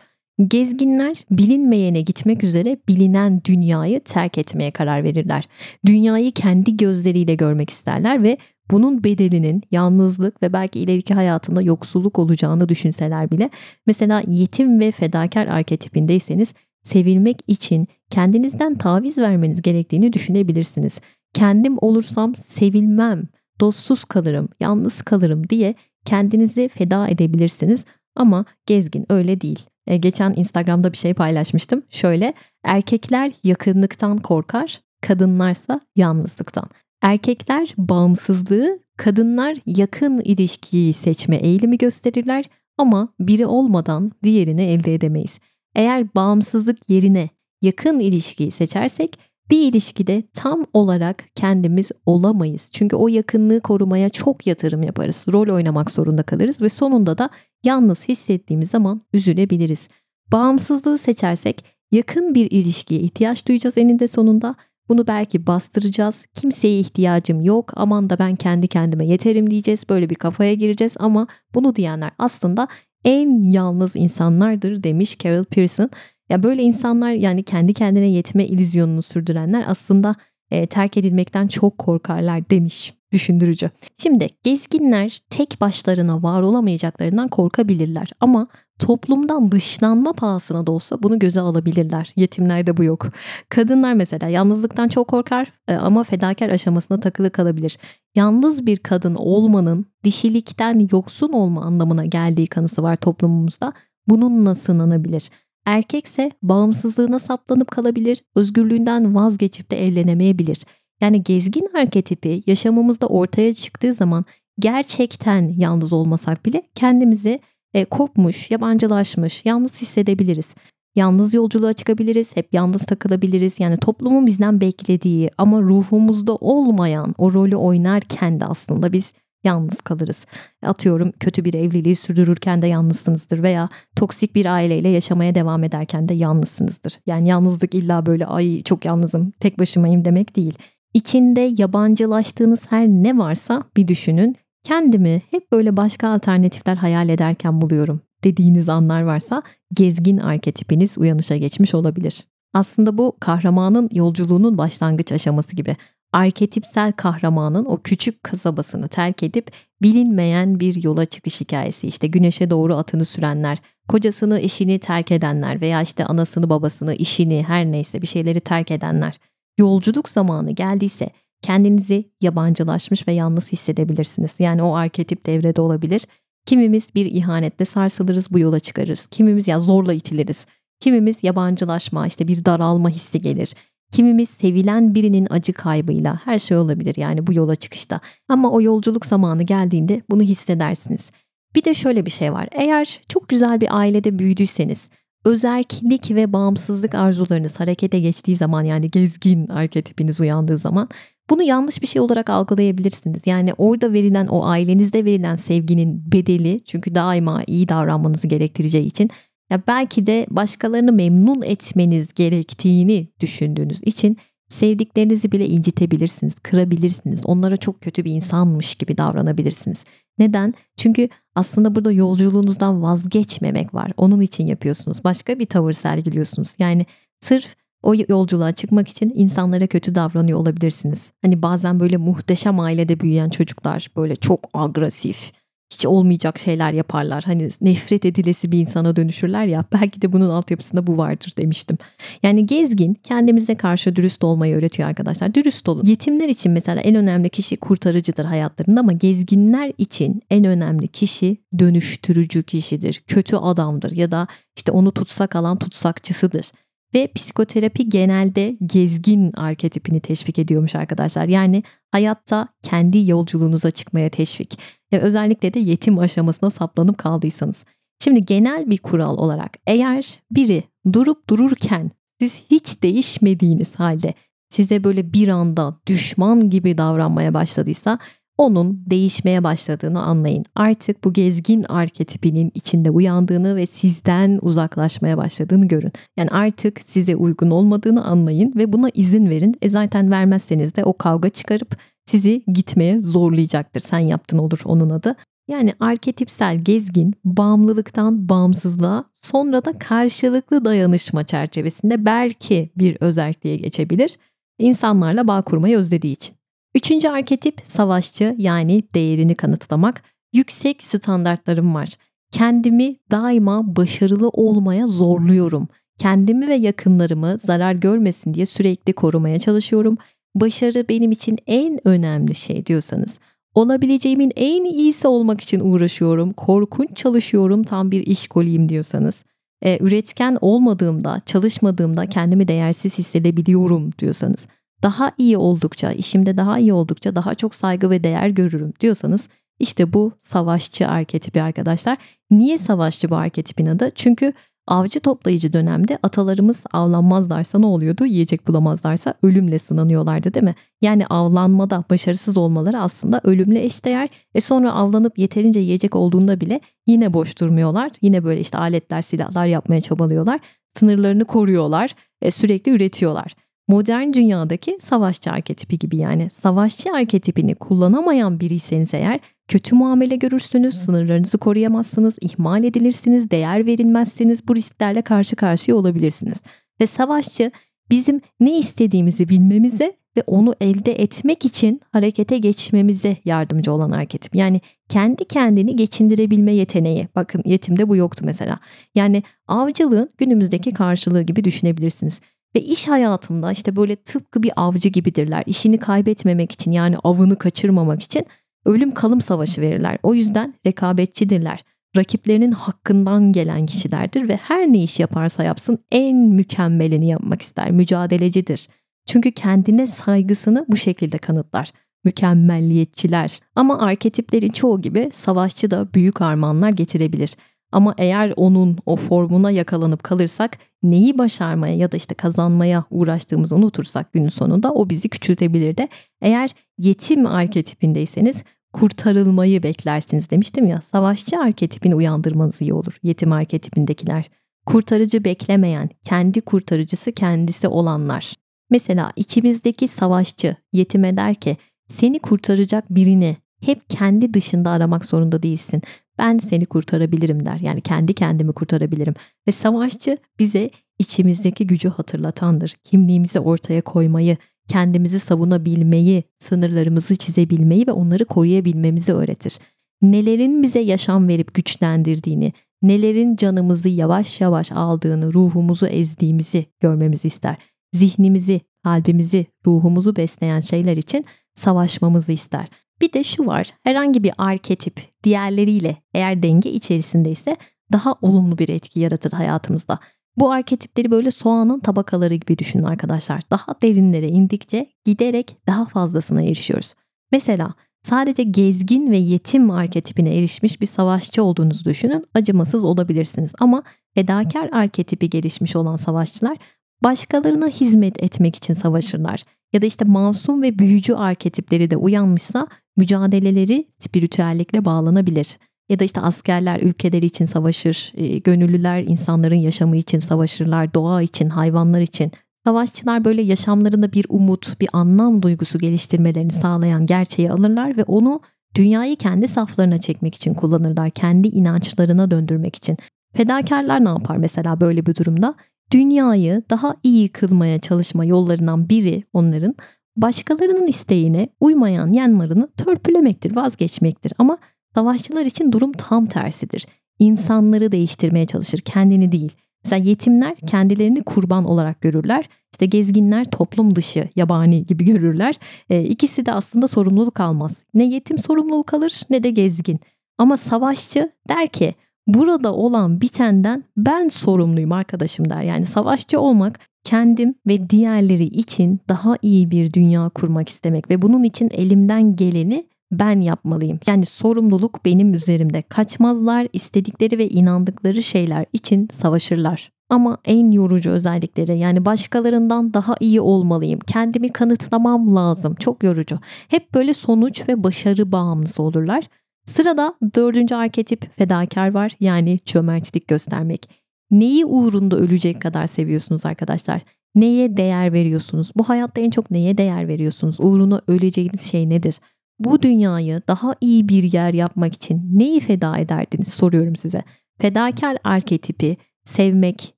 [0.49, 5.49] Gezginler bilinmeyene gitmek üzere bilinen dünyayı terk etmeye karar verirler.
[5.87, 8.37] Dünyayı kendi gözleriyle görmek isterler ve
[8.71, 13.51] bunun bedelinin yalnızlık ve belki ileriki hayatında yoksulluk olacağını düşünseler bile
[13.87, 16.53] mesela yetim ve fedakar arketipindeyseniz
[16.83, 21.01] sevilmek için kendinizden taviz vermeniz gerektiğini düşünebilirsiniz.
[21.35, 23.25] Kendim olursam sevilmem,
[23.61, 27.85] dostsuz kalırım, yalnız kalırım diye kendinizi feda edebilirsiniz
[28.17, 29.67] ama gezgin öyle değil.
[29.87, 31.83] E, geçen Instagram'da bir şey paylaşmıştım.
[31.91, 36.71] Şöyle erkekler yakınlıktan korkar, kadınlarsa yalnızlıktan.
[37.03, 42.45] Erkekler bağımsızlığı, kadınlar yakın ilişkiyi seçme eğilimi gösterirler
[42.79, 45.39] ama biri olmadan diğerini elde edemeyiz.
[45.75, 47.29] Eğer bağımsızlık yerine
[47.63, 49.19] yakın ilişkiyi seçersek
[49.51, 52.71] bir ilişkide tam olarak kendimiz olamayız.
[52.73, 55.27] Çünkü o yakınlığı korumaya çok yatırım yaparız.
[55.33, 57.31] Rol oynamak zorunda kalırız ve sonunda da
[57.65, 59.89] yalnız hissettiğimiz zaman üzülebiliriz.
[60.33, 64.55] Bağımsızlığı seçersek yakın bir ilişkiye ihtiyaç duyacağız eninde sonunda.
[64.91, 66.27] Bunu belki bastıracağız.
[66.35, 67.73] Kimseye ihtiyacım yok.
[67.77, 69.85] Aman da ben kendi kendime yeterim diyeceğiz.
[69.89, 72.69] Böyle bir kafaya gireceğiz ama bunu diyenler aslında
[73.05, 75.91] en yalnız insanlardır demiş Carol Pearson.
[76.29, 80.17] Ya böyle insanlar yani kendi kendine yetme illüzyonunu sürdürenler aslında
[80.51, 83.71] e, terk edilmekten çok korkarlar demiş düşündürücü.
[83.99, 91.41] Şimdi gezginler tek başlarına var olamayacaklarından korkabilirler ama toplumdan dışlanma pahasına da olsa bunu göze
[91.41, 92.13] alabilirler.
[92.17, 93.07] Yetimlerde bu yok.
[93.49, 97.79] Kadınlar mesela yalnızlıktan çok korkar e, ama fedakar aşamasına takılı kalabilir.
[98.15, 103.73] Yalnız bir kadın olmanın dişilikten yoksun olma anlamına geldiği kanısı var toplumumuzda.
[104.09, 105.31] Bununla sınanabilir.
[105.71, 110.65] Erkekse bağımsızlığına saplanıp kalabilir, özgürlüğünden vazgeçip de evlenemeyebilir.
[111.01, 114.25] Yani gezgin arketipi yaşamımızda ortaya çıktığı zaman
[114.59, 117.41] gerçekten yalnız olmasak bile kendimizi
[117.75, 120.55] e, kopmuş, yabancılaşmış, yalnız hissedebiliriz.
[120.95, 123.61] Yalnız yolculuğa çıkabiliriz, hep yalnız takılabiliriz.
[123.61, 129.13] Yani toplumun bizden beklediği ama ruhumuzda olmayan o rolü oynarken de aslında biz
[129.45, 130.27] yalnız kalırız.
[130.63, 136.15] Atıyorum kötü bir evliliği sürdürürken de yalnızsınızdır veya toksik bir aileyle yaşamaya devam ederken de
[136.15, 136.99] yalnızsınızdır.
[137.07, 140.55] Yani yalnızlık illa böyle ay çok yalnızım, tek başımayım demek değil.
[140.95, 144.37] İçinde yabancılaştığınız her ne varsa bir düşünün.
[144.65, 149.43] Kendimi hep böyle başka alternatifler hayal ederken buluyorum dediğiniz anlar varsa
[149.75, 152.27] gezgin arketipiniz uyanışa geçmiş olabilir.
[152.55, 155.77] Aslında bu kahramanın yolculuğunun başlangıç aşaması gibi
[156.13, 161.87] arketipsel kahramanın o küçük kasabasını terk edip bilinmeyen bir yola çıkış hikayesi.
[161.87, 167.67] İşte güneşe doğru atını sürenler, kocasını, eşini terk edenler veya işte anasını, babasını, işini her
[167.67, 169.19] neyse bir şeyleri terk edenler.
[169.59, 171.11] Yolculuk zamanı geldiyse
[171.43, 174.35] kendinizi yabancılaşmış ve yalnız hissedebilirsiniz.
[174.39, 176.07] Yani o arketip devrede olabilir.
[176.47, 179.07] Kimimiz bir ihanetle sarsılırız bu yola çıkarırız.
[179.07, 180.47] Kimimiz ya zorla itiliriz.
[180.81, 183.55] Kimimiz yabancılaşma işte bir daralma hissi gelir.
[183.93, 188.01] Kimimiz sevilen birinin acı kaybıyla her şey olabilir yani bu yola çıkışta.
[188.29, 191.11] Ama o yolculuk zamanı geldiğinde bunu hissedersiniz.
[191.55, 192.49] Bir de şöyle bir şey var.
[192.53, 194.91] Eğer çok güzel bir ailede büyüdüyseniz,
[195.25, 200.89] özerklik ve bağımsızlık arzularınız harekete geçtiği zaman yani gezgin arketipiniz uyandığı zaman
[201.31, 203.23] bunu yanlış bir şey olarak algılayabilirsiniz.
[203.27, 209.11] Yani orada verilen o ailenizde verilen sevginin bedeli çünkü daima iyi davranmanızı gerektireceği için
[209.51, 214.17] ya belki de başkalarını memnun etmeniz gerektiğini düşündüğünüz için
[214.49, 217.27] sevdiklerinizi bile incitebilirsiniz, kırabilirsiniz.
[217.27, 219.85] Onlara çok kötü bir insanmış gibi davranabilirsiniz.
[220.19, 220.55] Neden?
[220.77, 223.93] Çünkü aslında burada yolculuğunuzdan vazgeçmemek var.
[223.97, 225.05] Onun için yapıyorsunuz.
[225.05, 226.55] Başka bir tavır sergiliyorsunuz.
[226.59, 226.87] Yani
[227.21, 231.13] sırf o yolculuğa çıkmak için insanlara kötü davranıyor olabilirsiniz.
[231.23, 235.33] Hani bazen böyle muhteşem ailede büyüyen çocuklar böyle çok agresif,
[235.71, 237.25] hiç olmayacak şeyler yaparlar.
[237.25, 239.65] Hani nefret edilesi bir insana dönüşürler ya.
[239.73, 241.79] Belki de bunun altyapısında bu vardır demiştim.
[242.23, 245.35] Yani gezgin kendimize karşı dürüst olmayı öğretiyor arkadaşlar.
[245.35, 245.85] Dürüst olun.
[245.85, 252.43] Yetimler için mesela en önemli kişi kurtarıcıdır hayatlarında ama gezginler için en önemli kişi dönüştürücü
[252.43, 253.03] kişidir.
[253.07, 256.53] Kötü adamdır ya da işte onu tutsak alan tutsakçısıdır.
[256.95, 261.29] Ve psikoterapi genelde gezgin arketipini teşvik ediyormuş arkadaşlar.
[261.29, 264.59] Yani hayatta kendi yolculuğunuza çıkmaya teşvik.
[264.93, 267.65] Ve özellikle de yetim aşamasına saplanıp kaldıysanız.
[268.05, 274.15] Şimdi genel bir kural olarak eğer biri durup dururken siz hiç değişmediğiniz halde
[274.49, 277.99] size böyle bir anda düşman gibi davranmaya başladıysa
[278.41, 280.45] onun değişmeye başladığını anlayın.
[280.55, 285.93] Artık bu gezgin arketipinin içinde uyandığını ve sizden uzaklaşmaya başladığını görün.
[286.17, 289.55] Yani artık size uygun olmadığını anlayın ve buna izin verin.
[289.63, 291.77] E zaten vermezseniz de o kavga çıkarıp
[292.07, 293.81] sizi gitmeye zorlayacaktır.
[293.81, 295.17] Sen yaptın olur onun adı.
[295.49, 304.17] Yani arketipsel gezgin bağımlılıktan bağımsızlığa sonra da karşılıklı dayanışma çerçevesinde belki bir özelliğe geçebilir.
[304.59, 306.40] İnsanlarla bağ kurmayı özlediği için.
[306.75, 310.03] Üçüncü arketip savaşçı yani değerini kanıtlamak.
[310.33, 311.97] Yüksek standartlarım var.
[312.33, 315.69] Kendimi daima başarılı olmaya zorluyorum.
[315.99, 319.97] Kendimi ve yakınlarımı zarar görmesin diye sürekli korumaya çalışıyorum.
[320.35, 323.19] Başarı benim için en önemli şey diyorsanız
[323.55, 326.33] olabileceğimin en iyisi olmak için uğraşıyorum.
[326.33, 329.25] Korkunç çalışıyorum tam bir iş koliyim diyorsanız.
[329.63, 334.47] E, üretken olmadığımda, çalışmadığımda kendimi değersiz hissedebiliyorum diyorsanız
[334.83, 339.93] daha iyi oldukça, işimde daha iyi oldukça daha çok saygı ve değer görürüm diyorsanız işte
[339.93, 341.99] bu savaşçı arketipi arkadaşlar.
[342.31, 343.91] Niye savaşçı bu arketipin adı?
[343.95, 344.33] Çünkü
[344.67, 348.07] avcı toplayıcı dönemde atalarımız avlanmazlarsa ne oluyordu?
[348.07, 350.55] Yiyecek bulamazlarsa ölümle sınanıyorlardı değil mi?
[350.81, 354.09] Yani avlanmada başarısız olmaları aslında ölümle eşdeğer.
[354.35, 357.91] E sonra avlanıp yeterince yiyecek olduğunda bile yine boş durmuyorlar.
[358.03, 360.41] Yine böyle işte aletler, silahlar yapmaya çabalıyorlar.
[360.79, 361.95] Sınırlarını koruyorlar.
[362.23, 363.35] E sürekli üretiyorlar
[363.71, 371.39] modern dünyadaki savaşçı arketipi gibi yani savaşçı arketipini kullanamayan biriyseniz eğer kötü muamele görürsünüz, sınırlarınızı
[371.39, 376.43] koruyamazsınız, ihmal edilirsiniz, değer verilmezsiniz, bu risklerle karşı karşıya olabilirsiniz.
[376.81, 377.51] Ve savaşçı
[377.91, 384.35] bizim ne istediğimizi bilmemize ve onu elde etmek için harekete geçmemize yardımcı olan arketip.
[384.35, 387.09] Yani kendi kendini geçindirebilme yeteneği.
[387.15, 388.59] Bakın yetimde bu yoktu mesela.
[388.95, 392.21] Yani avcılığın günümüzdeki karşılığı gibi düşünebilirsiniz.
[392.55, 395.43] Ve iş hayatında işte böyle tıpkı bir avcı gibidirler.
[395.47, 398.27] İşini kaybetmemek için yani avını kaçırmamak için
[398.65, 399.99] ölüm kalım savaşı verirler.
[400.03, 401.65] O yüzden rekabetçidirler.
[401.97, 407.71] Rakiplerinin hakkından gelen kişilerdir ve her ne iş yaparsa yapsın en mükemmelini yapmak ister.
[407.71, 408.69] Mücadelecidir.
[409.07, 411.73] Çünkü kendine saygısını bu şekilde kanıtlar.
[412.05, 413.41] Mükemmelliyetçiler.
[413.55, 417.37] Ama arketiplerin çoğu gibi savaşçı da büyük armağanlar getirebilir.
[417.73, 424.13] Ama eğer onun o formuna yakalanıp kalırsak neyi başarmaya ya da işte kazanmaya uğraştığımızı unutursak
[424.13, 425.89] günün sonunda o bizi küçültebilir de.
[426.23, 428.37] Eğer yetim arketipindeyseniz
[428.73, 430.81] kurtarılmayı beklersiniz demiştim ya.
[430.93, 434.25] Savaşçı arketipini uyandırmanız iyi olur yetim arketipindekiler.
[434.67, 438.35] Kurtarıcı beklemeyen, kendi kurtarıcısı kendisi olanlar.
[438.71, 441.57] Mesela içimizdeki savaşçı yetime der ki
[441.89, 445.83] seni kurtaracak birini hep kendi dışında aramak zorunda değilsin
[446.21, 447.61] ben seni kurtarabilirim der.
[447.61, 449.15] Yani kendi kendimi kurtarabilirim.
[449.49, 452.75] Ve savaşçı bize içimizdeki gücü hatırlatandır.
[452.85, 454.37] Kimliğimizi ortaya koymayı,
[454.69, 459.59] kendimizi savunabilmeyi, sınırlarımızı çizebilmeyi ve onları koruyabilmemizi öğretir.
[460.03, 462.53] Nelerin bize yaşam verip güçlendirdiğini,
[462.83, 467.57] nelerin canımızı yavaş yavaş aldığını, ruhumuzu ezdiğimizi görmemizi ister.
[467.95, 472.69] Zihnimizi, kalbimizi, ruhumuzu besleyen şeyler için savaşmamızı ister.
[473.01, 473.73] Bir de şu var.
[473.83, 477.57] Herhangi bir arketip diğerleriyle eğer denge içerisindeyse
[477.93, 479.99] daha olumlu bir etki yaratır hayatımızda.
[480.37, 483.43] Bu arketipleri böyle soğanın tabakaları gibi düşünün arkadaşlar.
[483.51, 486.95] Daha derinlere indikçe giderek daha fazlasına erişiyoruz.
[487.33, 492.25] Mesela sadece gezgin ve yetim arketipine erişmiş bir savaşçı olduğunuzu düşünün.
[492.35, 493.83] Acımasız olabilirsiniz ama
[494.15, 496.57] fedakar arketipi gelişmiş olan savaşçılar
[497.05, 499.45] başkalarına hizmet etmek için savaşırlar.
[499.73, 505.59] Ya da işte masum ve büyücü arketipleri de uyanmışsa mücadeleleri spiritüellikle bağlanabilir.
[505.89, 511.49] Ya da işte askerler ülkeleri için savaşır, e, gönüllüler insanların yaşamı için savaşırlar, doğa için,
[511.49, 512.33] hayvanlar için.
[512.65, 518.41] Savaşçılar böyle yaşamlarında bir umut, bir anlam duygusu geliştirmelerini sağlayan gerçeği alırlar ve onu
[518.75, 522.97] dünyayı kendi saflarına çekmek için kullanırlar, kendi inançlarına döndürmek için.
[523.35, 525.55] Fedakarlar ne yapar mesela böyle bir durumda?
[525.93, 529.75] Dünyayı daha iyi kılmaya çalışma yollarından biri onların
[530.17, 534.33] başkalarının isteğine uymayan yanlarını törpülemektir, vazgeçmektir.
[534.39, 534.59] Ama
[534.95, 536.87] savaşçılar için durum tam tersidir.
[537.19, 539.53] İnsanları değiştirmeye çalışır, kendini değil.
[539.85, 542.49] Mesela yetimler kendilerini kurban olarak görürler.
[542.73, 545.55] İşte gezginler toplum dışı, yabani gibi görürler.
[545.91, 547.85] E, ikisi de aslında sorumluluk almaz.
[547.95, 550.01] Ne yetim sorumluluk alır ne de gezgin.
[550.39, 551.95] Ama savaşçı der ki
[552.27, 555.63] burada olan bitenden ben sorumluyum arkadaşım der.
[555.63, 561.43] Yani savaşçı olmak kendim ve diğerleri için daha iyi bir dünya kurmak istemek ve bunun
[561.43, 564.01] için elimden geleni ben yapmalıyım.
[564.07, 565.83] Yani sorumluluk benim üzerimde.
[565.83, 569.91] Kaçmazlar, istedikleri ve inandıkları şeyler için savaşırlar.
[570.11, 574.01] Ama en yorucu özellikleri yani başkalarından daha iyi olmalıyım.
[574.07, 575.75] Kendimi kanıtlamam lazım.
[575.75, 576.39] Çok yorucu.
[576.69, 579.25] Hep böyle sonuç ve başarı bağımlısı olurlar.
[579.67, 583.91] Sırada dördüncü arketip fedakar var yani cömertlik göstermek.
[584.31, 587.01] Neyi uğrunda ölecek kadar seviyorsunuz arkadaşlar?
[587.35, 588.73] Neye değer veriyorsunuz?
[588.77, 590.57] Bu hayatta en çok neye değer veriyorsunuz?
[590.59, 592.21] Uğruna öleceğiniz şey nedir?
[592.59, 597.23] Bu dünyayı daha iyi bir yer yapmak için neyi feda ederdiniz soruyorum size.
[597.61, 599.95] Fedakar arketipi sevmek,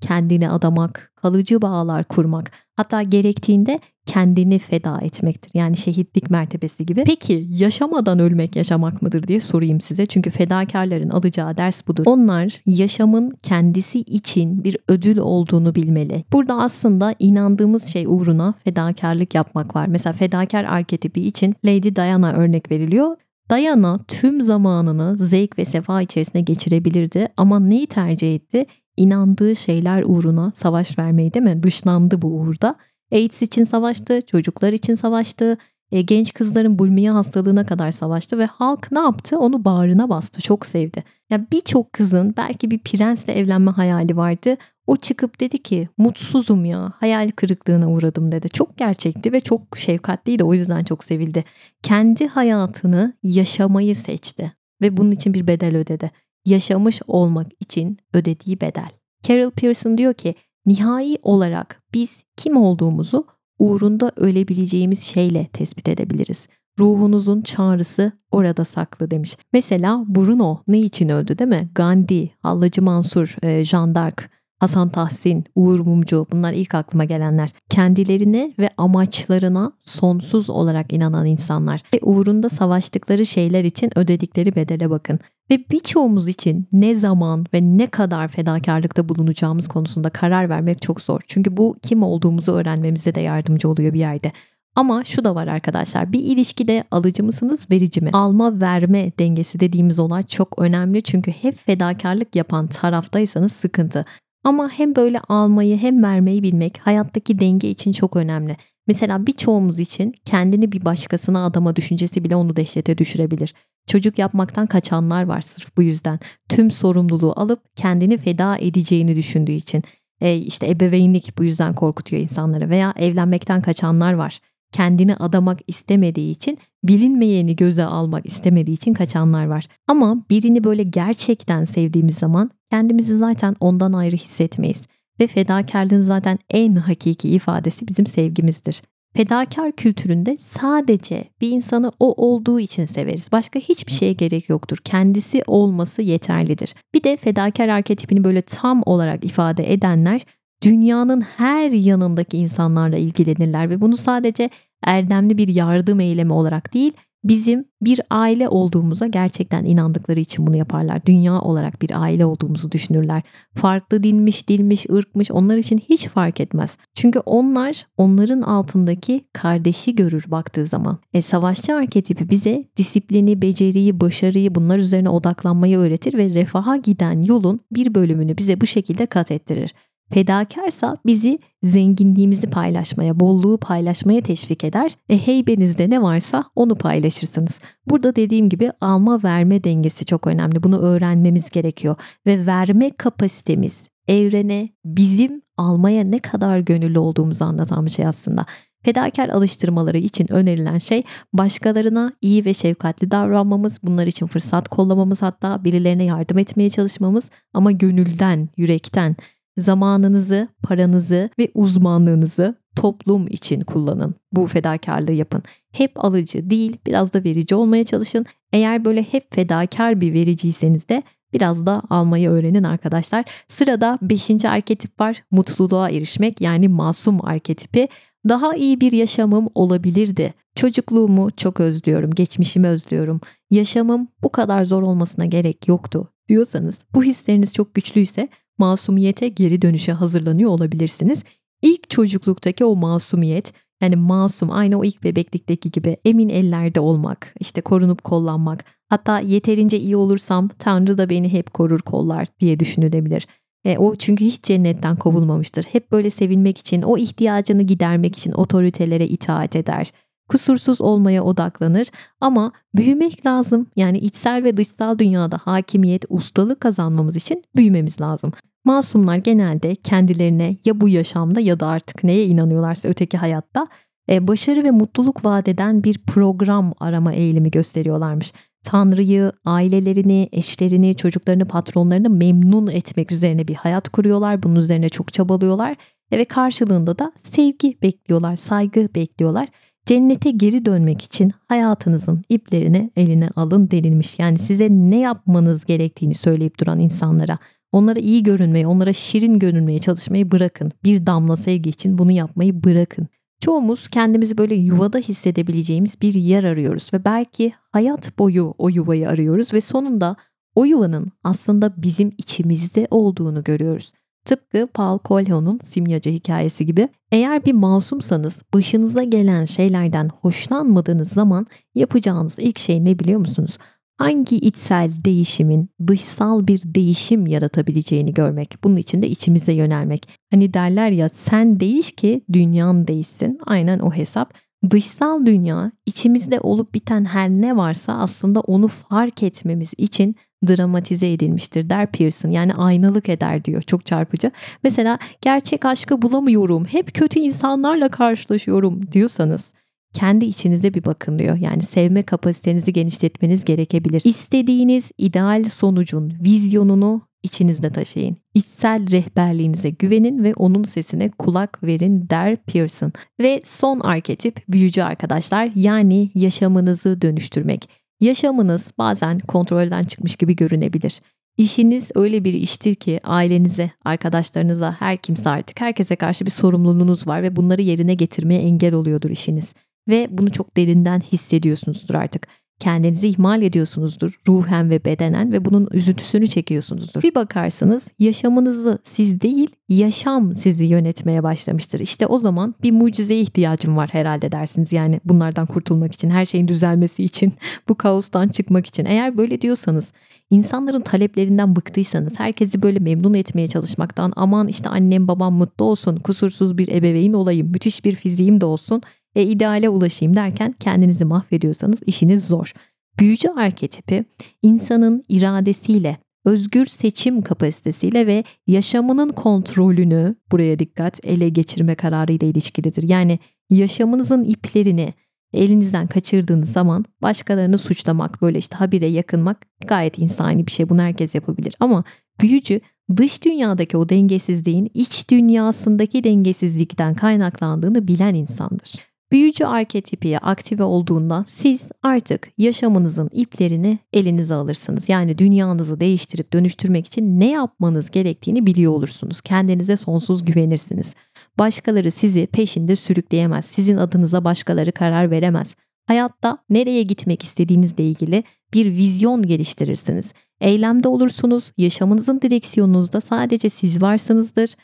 [0.00, 5.50] kendini adamak, kalıcı bağlar kurmak, hatta gerektiğinde kendini feda etmektir.
[5.54, 7.04] Yani şehitlik mertebesi gibi.
[7.06, 10.06] Peki yaşamadan ölmek yaşamak mıdır diye sorayım size.
[10.06, 12.02] Çünkü fedakarların alacağı ders budur.
[12.06, 16.24] Onlar yaşamın kendisi için bir ödül olduğunu bilmeli.
[16.32, 19.86] Burada aslında inandığımız şey uğruna fedakarlık yapmak var.
[19.86, 23.16] Mesela fedakar arketipi için Lady Diana örnek veriliyor.
[23.50, 28.66] Diana tüm zamanını zevk ve sefa içerisinde geçirebilirdi ama neyi tercih etti?
[28.96, 31.62] İnandığı şeyler uğruna savaş vermeyi değil mi?
[31.62, 32.74] Dışlandı bu uğurda
[33.12, 35.58] AIDS için savaştı, çocuklar için savaştı,
[35.92, 39.38] e, genç kızların bulmiye hastalığına kadar savaştı ve halk ne yaptı?
[39.38, 41.04] Onu bağrına bastı, çok sevdi.
[41.30, 44.56] Ya birçok kızın belki bir prensle evlenme hayali vardı.
[44.86, 48.48] O çıkıp dedi ki mutsuzum ya hayal kırıklığına uğradım dedi.
[48.48, 51.44] Çok gerçekti ve çok şefkatliydi o yüzden çok sevildi.
[51.82, 56.10] Kendi hayatını yaşamayı seçti ve bunun için bir bedel ödedi.
[56.46, 58.90] Yaşamış olmak için ödediği bedel.
[59.22, 60.34] Carol Pearson diyor ki
[60.66, 63.26] nihai olarak biz kim olduğumuzu
[63.58, 66.48] uğrunda ölebileceğimiz şeyle tespit edebiliriz.
[66.78, 69.36] Ruhunuzun çağrısı orada saklı demiş.
[69.52, 71.70] Mesela Bruno ne için öldü değil mi?
[71.74, 74.22] Gandhi, Hallacı Mansur, e, Jean d'Arc,
[74.60, 77.50] Hasan Tahsin, Uğur Mumcu bunlar ilk aklıma gelenler.
[77.70, 85.18] Kendilerine ve amaçlarına sonsuz olarak inanan insanlar ve uğrunda savaştıkları şeyler için ödedikleri bedele bakın.
[85.50, 91.20] Ve birçoğumuz için ne zaman ve ne kadar fedakarlıkta bulunacağımız konusunda karar vermek çok zor.
[91.26, 94.32] Çünkü bu kim olduğumuzu öğrenmemize de yardımcı oluyor bir yerde.
[94.74, 98.10] Ama şu da var arkadaşlar bir ilişkide alıcı mısınız verici mi?
[98.12, 104.04] Alma verme dengesi dediğimiz olay çok önemli çünkü hep fedakarlık yapan taraftaysanız sıkıntı.
[104.44, 108.56] Ama hem böyle almayı hem vermeyi bilmek hayattaki denge için çok önemli.
[108.86, 113.54] Mesela birçoğumuz için kendini bir başkasına adama düşüncesi bile onu dehşete düşürebilir.
[113.86, 116.20] Çocuk yapmaktan kaçanlar var sırf bu yüzden.
[116.48, 119.82] Tüm sorumluluğu alıp kendini feda edeceğini düşündüğü için.
[120.20, 124.40] E işte ebeveynlik bu yüzden korkutuyor insanları veya evlenmekten kaçanlar var.
[124.72, 129.68] Kendini adamak istemediği için bilinmeyeni göze almak istemediği için kaçanlar var.
[129.86, 134.82] Ama birini böyle gerçekten sevdiğimiz zaman kendimizi zaten ondan ayrı hissetmeyiz.
[135.20, 138.82] Ve fedakarlığın zaten en hakiki ifadesi bizim sevgimizdir.
[139.14, 143.32] Fedakar kültüründe sadece bir insanı o olduğu için severiz.
[143.32, 144.78] Başka hiçbir şeye gerek yoktur.
[144.84, 146.74] Kendisi olması yeterlidir.
[146.94, 150.22] Bir de fedakar arketipini böyle tam olarak ifade edenler
[150.64, 154.50] dünyanın her yanındaki insanlarla ilgilenirler ve bunu sadece
[154.84, 156.92] erdemli bir yardım eylemi olarak değil,
[157.24, 161.06] bizim bir aile olduğumuza gerçekten inandıkları için bunu yaparlar.
[161.06, 163.22] Dünya olarak bir aile olduğumuzu düşünürler.
[163.54, 166.76] Farklı dinmiş, dilmiş, ırkmış onlar için hiç fark etmez.
[166.94, 170.98] Çünkü onlar onların altındaki kardeşi görür baktığı zaman.
[171.12, 177.60] E, savaşçı arketipi bize disiplini, beceriyi, başarıyı bunlar üzerine odaklanmayı öğretir ve refaha giden yolun
[177.72, 179.74] bir bölümünü bize bu şekilde kat ettirir.
[180.12, 184.92] Fedakarsa bizi zenginliğimizi paylaşmaya, bolluğu paylaşmaya teşvik eder.
[185.08, 187.60] E heybenizde ne varsa onu paylaşırsınız.
[187.86, 190.62] Burada dediğim gibi alma verme dengesi çok önemli.
[190.62, 191.96] Bunu öğrenmemiz gerekiyor
[192.26, 198.46] ve verme kapasitemiz evrene bizim almaya ne kadar gönüllü olduğumuzu anlatan bir şey aslında.
[198.82, 205.64] Fedakar alıştırmaları için önerilen şey başkalarına iyi ve şefkatli davranmamız, bunlar için fırsat kollamamız hatta
[205.64, 209.16] birilerine yardım etmeye çalışmamız ama gönülden, yürekten
[209.60, 214.14] zamanınızı, paranızı ve uzmanlığınızı toplum için kullanın.
[214.32, 215.42] Bu fedakarlığı yapın.
[215.72, 218.26] Hep alıcı değil, biraz da verici olmaya çalışın.
[218.52, 223.24] Eğer böyle hep fedakar bir vericiyseniz de biraz da almayı öğrenin arkadaşlar.
[223.48, 224.44] Sırada 5.
[224.44, 225.24] arketip var.
[225.30, 227.88] Mutluluğa erişmek yani masum arketipi.
[228.28, 230.34] Daha iyi bir yaşamım olabilirdi.
[230.54, 233.20] Çocukluğumu çok özlüyorum, geçmişimi özlüyorum.
[233.50, 238.28] Yaşamım bu kadar zor olmasına gerek yoktu diyorsanız, bu hisleriniz çok güçlüyse
[238.60, 241.24] masumiyete geri dönüşe hazırlanıyor olabilirsiniz.
[241.62, 247.60] İlk çocukluktaki o masumiyet yani masum aynı o ilk bebeklikteki gibi emin ellerde olmak, işte
[247.60, 248.64] korunup kollanmak.
[248.88, 253.26] Hatta yeterince iyi olursam Tanrı da beni hep korur kollar diye düşünülebilir.
[253.64, 255.62] E, o çünkü hiç cennetten kovulmamıştır.
[255.62, 259.92] Hep böyle sevilmek için, o ihtiyacını gidermek için otoritelere itaat eder.
[260.28, 261.86] Kusursuz olmaya odaklanır
[262.20, 263.66] ama büyümek lazım.
[263.76, 268.32] Yani içsel ve dışsal dünyada hakimiyet, ustalık kazanmamız için büyümemiz lazım.
[268.64, 273.68] Masumlar genelde kendilerine ya bu yaşamda ya da artık neye inanıyorlarsa öteki hayatta
[274.10, 278.32] e, başarı ve mutluluk vadeden bir program arama eğilimi gösteriyorlarmış.
[278.64, 284.42] Tanrı'yı, ailelerini, eşlerini, çocuklarını, patronlarını memnun etmek üzerine bir hayat kuruyorlar.
[284.42, 285.76] Bunun üzerine çok çabalıyorlar
[286.12, 289.48] e, ve karşılığında da sevgi bekliyorlar, saygı bekliyorlar.
[289.86, 294.18] Cennete geri dönmek için hayatınızın iplerini eline alın denilmiş.
[294.18, 297.38] Yani size ne yapmanız gerektiğini söyleyip duran insanlara
[297.72, 300.72] Onlara iyi görünmeyi, onlara şirin görünmeye çalışmayı bırakın.
[300.84, 303.08] Bir damla sevgi için bunu yapmayı bırakın.
[303.40, 309.54] Çoğumuz kendimizi böyle yuvada hissedebileceğimiz bir yer arıyoruz ve belki hayat boyu o yuvayı arıyoruz
[309.54, 310.16] ve sonunda
[310.54, 313.92] o yuvanın aslında bizim içimizde olduğunu görüyoruz.
[314.24, 322.38] Tıpkı Paul Coelho'nun simyacı hikayesi gibi eğer bir masumsanız başınıza gelen şeylerden hoşlanmadığınız zaman yapacağınız
[322.38, 323.58] ilk şey ne biliyor musunuz?
[324.00, 328.54] Hangi içsel değişimin dışsal bir değişim yaratabileceğini görmek.
[328.64, 330.08] Bunun için de içimize yönelmek.
[330.30, 333.38] Hani derler ya sen değiş ki dünyan değişsin.
[333.46, 334.34] Aynen o hesap.
[334.70, 340.16] Dışsal dünya içimizde olup biten her ne varsa aslında onu fark etmemiz için
[340.48, 342.30] dramatize edilmiştir der Pearson.
[342.30, 343.62] Yani aynalık eder diyor.
[343.62, 344.30] Çok çarpıcı.
[344.62, 346.64] Mesela gerçek aşkı bulamıyorum.
[346.64, 349.54] Hep kötü insanlarla karşılaşıyorum diyorsanız
[349.94, 351.36] kendi içinizde bir bakın diyor.
[351.36, 354.02] Yani sevme kapasitenizi genişletmeniz gerekebilir.
[354.04, 358.16] İstediğiniz ideal sonucun vizyonunu içinizde taşıyın.
[358.34, 362.92] İçsel rehberliğinize güvenin ve onun sesine kulak verin der Pearson.
[363.20, 367.68] Ve son arketip büyücü arkadaşlar yani yaşamınızı dönüştürmek.
[368.00, 371.00] Yaşamınız bazen kontrolden çıkmış gibi görünebilir.
[371.36, 377.22] İşiniz öyle bir iştir ki ailenize, arkadaşlarınıza, her kimse artık herkese karşı bir sorumluluğunuz var
[377.22, 379.54] ve bunları yerine getirmeye engel oluyordur işiniz.
[379.90, 382.28] Ve bunu çok derinden hissediyorsunuzdur artık
[382.60, 387.02] kendinizi ihmal ediyorsunuzdur ruhen ve bedenen ve bunun üzüntüsünü çekiyorsunuzdur.
[387.02, 391.80] Bir bakarsınız yaşamınızı siz değil yaşam sizi yönetmeye başlamıştır.
[391.80, 394.72] İşte o zaman bir mucizeye ihtiyacım var herhalde dersiniz.
[394.72, 397.32] Yani bunlardan kurtulmak için, her şeyin düzelmesi için,
[397.68, 398.84] bu kaostan çıkmak için.
[398.84, 399.92] Eğer böyle diyorsanız,
[400.30, 406.58] insanların taleplerinden bıktıysanız, herkesi böyle memnun etmeye çalışmaktan, aman işte annem babam mutlu olsun, kusursuz
[406.58, 408.82] bir ebeveyn olayım, müthiş bir fiziğim de olsun
[409.14, 412.52] e, ideale ulaşayım derken kendinizi mahvediyorsanız işiniz zor.
[412.98, 414.04] Büyücü arketipi
[414.42, 422.88] insanın iradesiyle, özgür seçim kapasitesiyle ve yaşamının kontrolünü buraya dikkat ele geçirme kararıyla ilişkilidir.
[422.88, 423.18] Yani
[423.50, 424.94] yaşamınızın iplerini
[425.32, 430.68] elinizden kaçırdığınız zaman başkalarını suçlamak, böyle işte habire yakınmak gayet insani bir şey.
[430.68, 431.54] Bunu herkes yapabilir.
[431.60, 431.84] Ama
[432.20, 432.60] büyücü
[432.96, 438.89] dış dünyadaki o dengesizliğin iç dünyasındaki dengesizlikten kaynaklandığını bilen insandır.
[439.12, 444.88] Büyücü arketipi aktive olduğunda siz artık yaşamınızın iplerini elinize alırsınız.
[444.88, 449.20] Yani dünyanızı değiştirip dönüştürmek için ne yapmanız gerektiğini biliyor olursunuz.
[449.20, 450.94] Kendinize sonsuz güvenirsiniz.
[451.38, 453.44] Başkaları sizi peşinde sürükleyemez.
[453.44, 455.54] Sizin adınıza başkaları karar veremez.
[455.86, 460.12] Hayatta nereye gitmek istediğinizle ilgili bir vizyon geliştirirsiniz.
[460.40, 461.52] Eylemde olursunuz.
[461.56, 464.54] Yaşamınızın direksiyonunuzda sadece siz varsınızdır.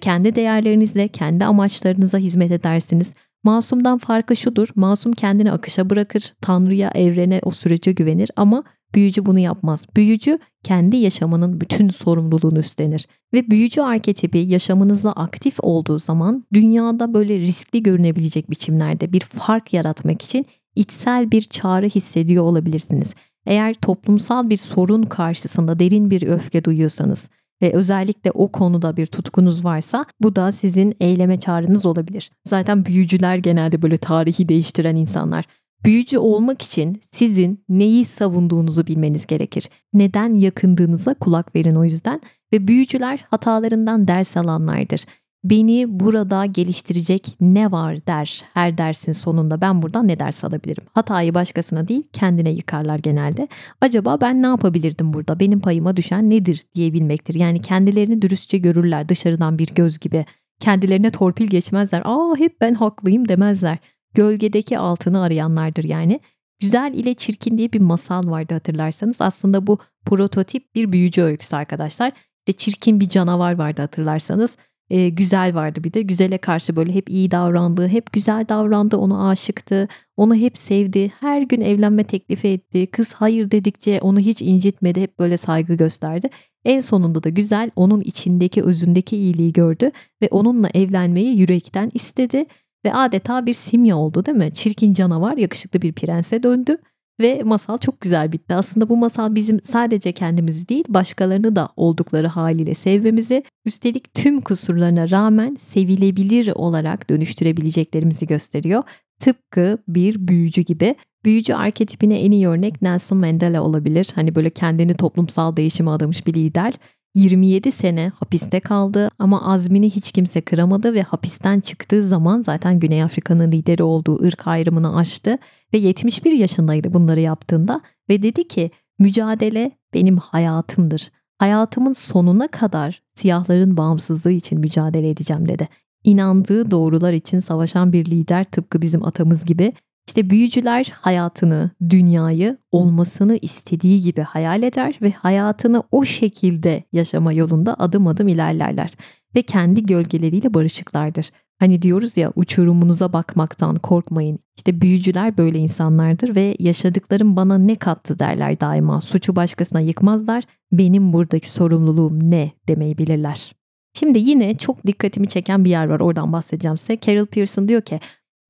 [0.00, 3.12] Kendi değerlerinizle, kendi amaçlarınıza hizmet edersiniz.
[3.44, 4.68] Masumdan farkı şudur.
[4.74, 6.34] Masum kendini akışa bırakır.
[6.40, 8.64] Tanrı'ya, evrene, o sürece güvenir ama
[8.94, 9.86] büyücü bunu yapmaz.
[9.96, 13.06] Büyücü kendi yaşamının bütün sorumluluğunu üstlenir.
[13.32, 20.22] Ve büyücü arketipi yaşamınızda aktif olduğu zaman dünyada böyle riskli görünebilecek biçimlerde bir fark yaratmak
[20.22, 23.14] için içsel bir çağrı hissediyor olabilirsiniz.
[23.46, 27.28] Eğer toplumsal bir sorun karşısında derin bir öfke duyuyorsanız,
[27.62, 32.30] ve özellikle o konuda bir tutkunuz varsa bu da sizin eyleme çağrınız olabilir.
[32.48, 35.44] Zaten büyücüler genelde böyle tarihi değiştiren insanlar.
[35.84, 39.68] Büyücü olmak için sizin neyi savunduğunuzu bilmeniz gerekir.
[39.94, 42.20] Neden yakındığınıza kulak verin o yüzden
[42.52, 45.04] ve büyücüler hatalarından ders alanlardır
[45.44, 50.84] beni burada geliştirecek ne var der her dersin sonunda ben buradan ne ders alabilirim?
[50.92, 53.48] Hatayı başkasına değil kendine yıkarlar genelde.
[53.80, 55.40] Acaba ben ne yapabilirdim burada?
[55.40, 57.34] Benim payıma düşen nedir diyebilmektir.
[57.34, 60.24] Yani kendilerini dürüstçe görürler dışarıdan bir göz gibi.
[60.60, 62.02] Kendilerine torpil geçmezler.
[62.04, 63.78] Aa hep ben haklıyım demezler.
[64.14, 66.20] Gölgedeki altını arayanlardır yani.
[66.60, 69.16] Güzel ile Çirkin diye bir masal vardı hatırlarsanız.
[69.20, 72.12] Aslında bu prototip bir büyücü öyküsü arkadaşlar.
[72.48, 74.56] İşte çirkin bir canavar vardı hatırlarsanız
[74.92, 76.02] e, güzel vardı bir de.
[76.02, 81.12] Güzele karşı böyle hep iyi davrandı, hep güzel davrandı, ona aşıktı, onu hep sevdi.
[81.20, 82.86] Her gün evlenme teklifi etti.
[82.86, 86.30] Kız hayır dedikçe onu hiç incitmedi, hep böyle saygı gösterdi.
[86.64, 89.90] En sonunda da güzel onun içindeki özündeki iyiliği gördü
[90.22, 92.44] ve onunla evlenmeyi yürekten istedi
[92.84, 94.52] ve adeta bir simya oldu değil mi?
[94.52, 96.76] Çirkin canavar yakışıklı bir prense döndü
[97.22, 98.54] ve masal çok güzel bitti.
[98.54, 105.10] Aslında bu masal bizim sadece kendimizi değil başkalarını da oldukları haliyle sevmemizi, üstelik tüm kusurlarına
[105.10, 108.82] rağmen sevilebilir olarak dönüştürebileceklerimizi gösteriyor.
[109.20, 110.94] Tıpkı bir büyücü gibi.
[111.24, 114.08] Büyücü arketipine en iyi örnek Nelson Mandela olabilir.
[114.14, 116.74] Hani böyle kendini toplumsal değişime adamış bir lider.
[117.14, 123.02] 27 sene hapiste kaldı ama azmini hiç kimse kıramadı ve hapisten çıktığı zaman zaten Güney
[123.02, 125.38] Afrika'nın lideri olduğu ırk ayrımını aştı
[125.74, 131.10] ve 71 yaşındaydı bunları yaptığında ve dedi ki mücadele benim hayatımdır.
[131.38, 135.68] Hayatımın sonuna kadar siyahların bağımsızlığı için mücadele edeceğim dedi.
[136.04, 139.72] İnandığı doğrular için savaşan bir lider tıpkı bizim atamız gibi
[140.06, 147.74] işte büyücüler hayatını, dünyayı olmasını istediği gibi hayal eder ve hayatını o şekilde yaşama yolunda
[147.78, 148.90] adım adım ilerlerler
[149.36, 151.30] ve kendi gölgeleriyle barışıklardır.
[151.58, 154.38] Hani diyoruz ya uçurumunuza bakmaktan korkmayın.
[154.56, 159.00] İşte büyücüler böyle insanlardır ve yaşadıklarım bana ne kattı derler daima.
[159.00, 160.44] Suçu başkasına yıkmazlar.
[160.72, 163.52] Benim buradaki sorumluluğum ne demeyi bilirler.
[163.94, 166.96] Şimdi yine çok dikkatimi çeken bir yer var oradan bahsedeceğim size.
[166.96, 168.00] Carol Pearson diyor ki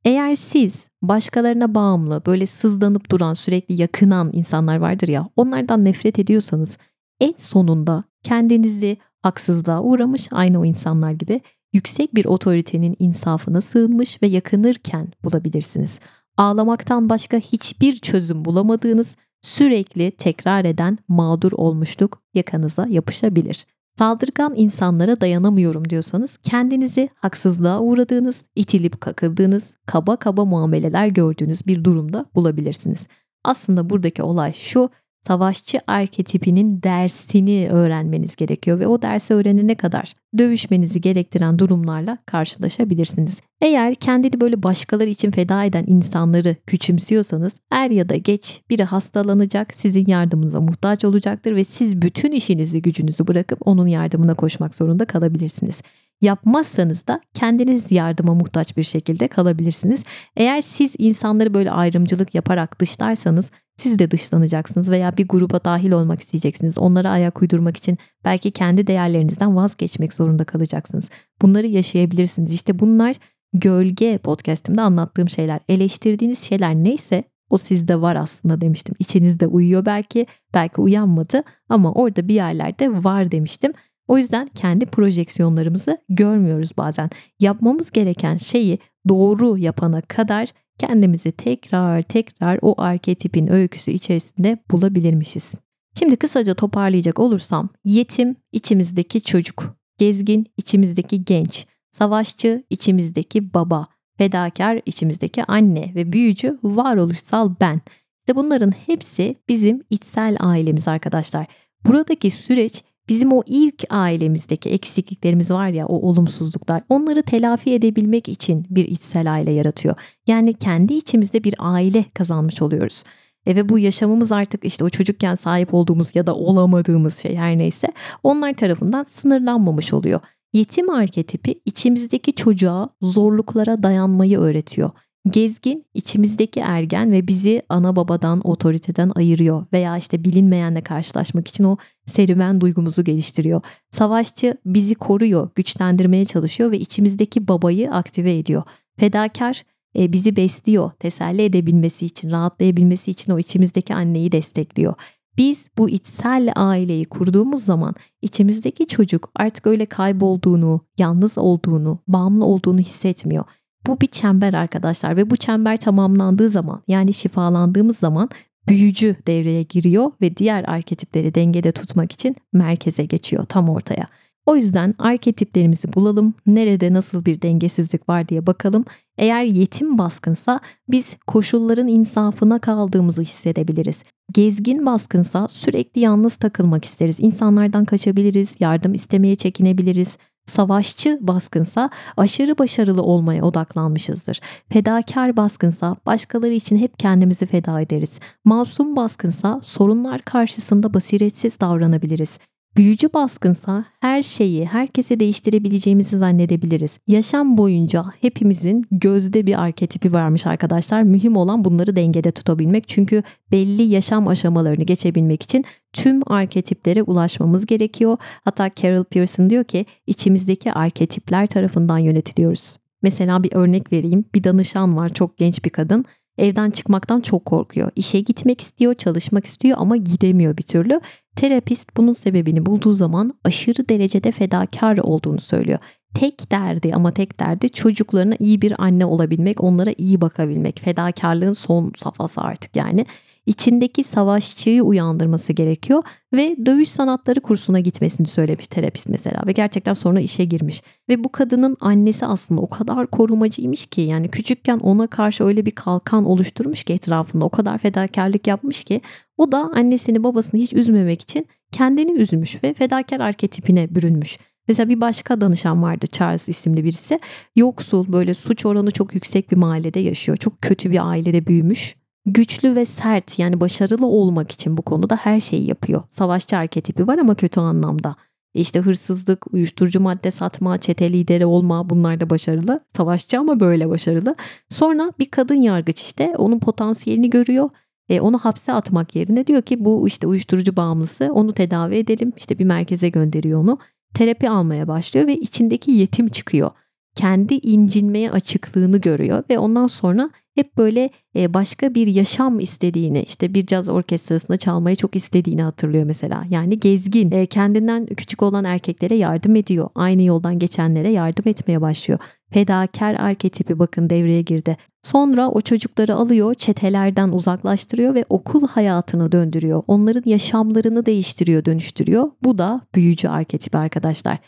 [0.04, 6.78] eğer siz başkalarına bağımlı, böyle sızlanıp duran, sürekli yakınan insanlar vardır ya, onlardan nefret ediyorsanız
[7.20, 11.40] en sonunda kendinizi haksızlığa uğramış aynı o insanlar gibi
[11.72, 16.00] yüksek bir otoritenin insafına sığınmış ve yakınırken bulabilirsiniz.
[16.36, 23.66] Ağlamaktan başka hiçbir çözüm bulamadığınız, sürekli tekrar eden mağdur olmuşluk yakanıza yapışabilir.
[23.98, 32.26] Saldırgan insanlara dayanamıyorum diyorsanız kendinizi haksızlığa uğradığınız, itilip kakıldığınız, kaba kaba muameleler gördüğünüz bir durumda
[32.34, 33.06] bulabilirsiniz.
[33.44, 34.90] Aslında buradaki olay şu,
[35.26, 43.40] savaşçı arketipinin dersini öğrenmeniz gerekiyor ve o dersi öğrenene kadar dövüşmenizi gerektiren durumlarla karşılaşabilirsiniz.
[43.60, 49.74] Eğer kendini böyle başkaları için feda eden insanları küçümsüyorsanız er ya da geç biri hastalanacak,
[49.74, 55.82] sizin yardımınıza muhtaç olacaktır ve siz bütün işinizi gücünüzü bırakıp onun yardımına koşmak zorunda kalabilirsiniz.
[56.22, 60.04] Yapmazsanız da kendiniz yardıma muhtaç bir şekilde kalabilirsiniz.
[60.36, 66.20] Eğer siz insanları böyle ayrımcılık yaparak dışlarsanız siz de dışlanacaksınız veya bir gruba dahil olmak
[66.20, 66.78] isteyeceksiniz.
[66.78, 71.10] Onlara ayak uydurmak için belki kendi değerlerinizden vazgeçmek zorunda kalacaksınız.
[71.42, 72.52] Bunları yaşayabilirsiniz.
[72.52, 73.16] İşte bunlar
[73.52, 75.60] gölge podcast'imde anlattığım şeyler.
[75.68, 78.94] Eleştirdiğiniz şeyler neyse o sizde var aslında demiştim.
[78.98, 83.72] İçinizde uyuyor belki, belki uyanmadı ama orada bir yerlerde var demiştim.
[84.08, 87.10] O yüzden kendi projeksiyonlarımızı görmüyoruz bazen.
[87.40, 88.78] Yapmamız gereken şeyi
[89.08, 90.48] doğru yapana kadar
[90.78, 95.54] kendimizi tekrar tekrar o arketipin öyküsü içerisinde bulabilirmişiz.
[95.98, 103.86] Şimdi kısaca toparlayacak olursam yetim içimizdeki çocuk, gezgin içimizdeki genç, savaşçı içimizdeki baba,
[104.18, 107.80] fedakar içimizdeki anne ve büyücü varoluşsal ben.
[108.20, 111.46] İşte bunların hepsi bizim içsel ailemiz arkadaşlar.
[111.86, 118.66] Buradaki süreç bizim o ilk ailemizdeki eksikliklerimiz var ya o olumsuzluklar onları telafi edebilmek için
[118.70, 119.94] bir içsel aile yaratıyor.
[120.26, 123.04] Yani kendi içimizde bir aile kazanmış oluyoruz.
[123.46, 127.58] E ve bu yaşamımız artık işte o çocukken sahip olduğumuz ya da olamadığımız şey her
[127.58, 127.88] neyse
[128.22, 130.20] onlar tarafından sınırlanmamış oluyor.
[130.52, 134.90] Yetim arketipi içimizdeki çocuğa zorluklara dayanmayı öğretiyor.
[135.30, 141.76] Gezgin içimizdeki ergen ve bizi ana babadan, otoriteden ayırıyor veya işte bilinmeyenle karşılaşmak için o
[142.06, 143.60] serüven duygumuzu geliştiriyor.
[143.90, 148.62] Savaşçı bizi koruyor, güçlendirmeye çalışıyor ve içimizdeki babayı aktive ediyor.
[148.98, 149.64] Fedakar
[149.98, 154.94] e, bizi besliyor, teselli edebilmesi için, rahatlayabilmesi için o içimizdeki anneyi destekliyor.
[155.36, 162.80] Biz bu içsel aileyi kurduğumuz zaman içimizdeki çocuk artık öyle kaybolduğunu, yalnız olduğunu, bağımlı olduğunu
[162.80, 163.44] hissetmiyor.
[163.86, 168.28] Bu bir çember arkadaşlar ve bu çember tamamlandığı zaman yani şifalandığımız zaman
[168.68, 174.06] büyücü devreye giriyor ve diğer arketipleri dengede tutmak için merkeze geçiyor tam ortaya.
[174.46, 176.34] O yüzden arketiplerimizi bulalım.
[176.46, 178.84] Nerede nasıl bir dengesizlik var diye bakalım.
[179.18, 184.04] Eğer yetim baskınsa biz koşulların insafına kaldığımızı hissedebiliriz.
[184.32, 187.20] Gezgin baskınsa sürekli yalnız takılmak isteriz.
[187.20, 194.40] İnsanlardan kaçabiliriz, yardım istemeye çekinebiliriz savaşçı baskınsa aşırı başarılı olmaya odaklanmışızdır.
[194.68, 198.20] Fedakar baskınsa başkaları için hep kendimizi feda ederiz.
[198.44, 202.38] Masum baskınsa sorunlar karşısında basiretsiz davranabiliriz.
[202.76, 206.98] Büyücü baskınsa her şeyi, herkesi değiştirebileceğimizi zannedebiliriz.
[207.06, 211.02] Yaşam boyunca hepimizin gözde bir arketipi varmış arkadaşlar.
[211.02, 212.88] Mühim olan bunları dengede tutabilmek.
[212.88, 218.16] Çünkü belli yaşam aşamalarını geçebilmek için tüm arketiplere ulaşmamız gerekiyor.
[218.44, 222.76] Hatta Carol Pearson diyor ki içimizdeki arketipler tarafından yönetiliyoruz.
[223.02, 224.24] Mesela bir örnek vereyim.
[224.34, 226.04] Bir danışan var, çok genç bir kadın
[226.38, 227.90] evden çıkmaktan çok korkuyor.
[227.96, 231.00] İşe gitmek istiyor, çalışmak istiyor ama gidemiyor bir türlü.
[231.36, 235.78] Terapist bunun sebebini bulduğu zaman aşırı derecede fedakar olduğunu söylüyor.
[236.14, 240.80] Tek derdi ama tek derdi çocuklarına iyi bir anne olabilmek, onlara iyi bakabilmek.
[240.80, 243.06] Fedakarlığın son safhası artık yani
[243.46, 250.20] içindeki savaşçıyı uyandırması gerekiyor ve dövüş sanatları kursuna gitmesini söylemiş terapist mesela ve gerçekten sonra
[250.20, 250.82] işe girmiş.
[251.08, 255.70] Ve bu kadının annesi aslında o kadar korumacıymış ki yani küçükken ona karşı öyle bir
[255.70, 259.00] kalkan oluşturmuş ki etrafında o kadar fedakarlık yapmış ki
[259.36, 264.38] o da annesini babasını hiç üzmemek için kendini üzmüş ve fedakar arketipine bürünmüş.
[264.68, 267.20] Mesela bir başka danışan vardı Charles isimli birisi.
[267.56, 270.36] Yoksul böyle suç oranı çok yüksek bir mahallede yaşıyor.
[270.38, 275.40] Çok kötü bir ailede büyümüş güçlü ve sert yani başarılı olmak için bu konuda her
[275.40, 276.02] şeyi yapıyor.
[276.08, 278.16] Savaşçı arketipi var ama kötü anlamda.
[278.54, 282.80] işte hırsızlık, uyuşturucu madde satma, çete lideri olma bunlar da başarılı.
[282.96, 284.34] Savaşçı ama böyle başarılı.
[284.68, 287.70] Sonra bir kadın yargıç işte onun potansiyelini görüyor.
[288.08, 292.32] E, onu hapse atmak yerine diyor ki bu işte uyuşturucu bağımlısı onu tedavi edelim.
[292.36, 293.78] İşte bir merkeze gönderiyor onu.
[294.14, 296.70] Terapi almaya başlıyor ve içindeki yetim çıkıyor.
[297.14, 303.54] Kendi incinmeye açıklığını görüyor ve ondan sonra hep böyle e, başka bir yaşam istediğini işte
[303.54, 306.44] bir caz orkestrasında çalmayı çok istediğini hatırlıyor mesela.
[306.50, 309.90] Yani gezgin e, kendinden küçük olan erkeklere yardım ediyor.
[309.94, 312.20] Aynı yoldan geçenlere yardım etmeye başlıyor.
[312.52, 314.76] Fedakar arketipi bakın devreye girdi.
[315.02, 319.82] Sonra o çocukları alıyor, çetelerden uzaklaştırıyor ve okul hayatına döndürüyor.
[319.86, 322.30] Onların yaşamlarını değiştiriyor, dönüştürüyor.
[322.44, 324.38] Bu da büyücü arketipi arkadaşlar.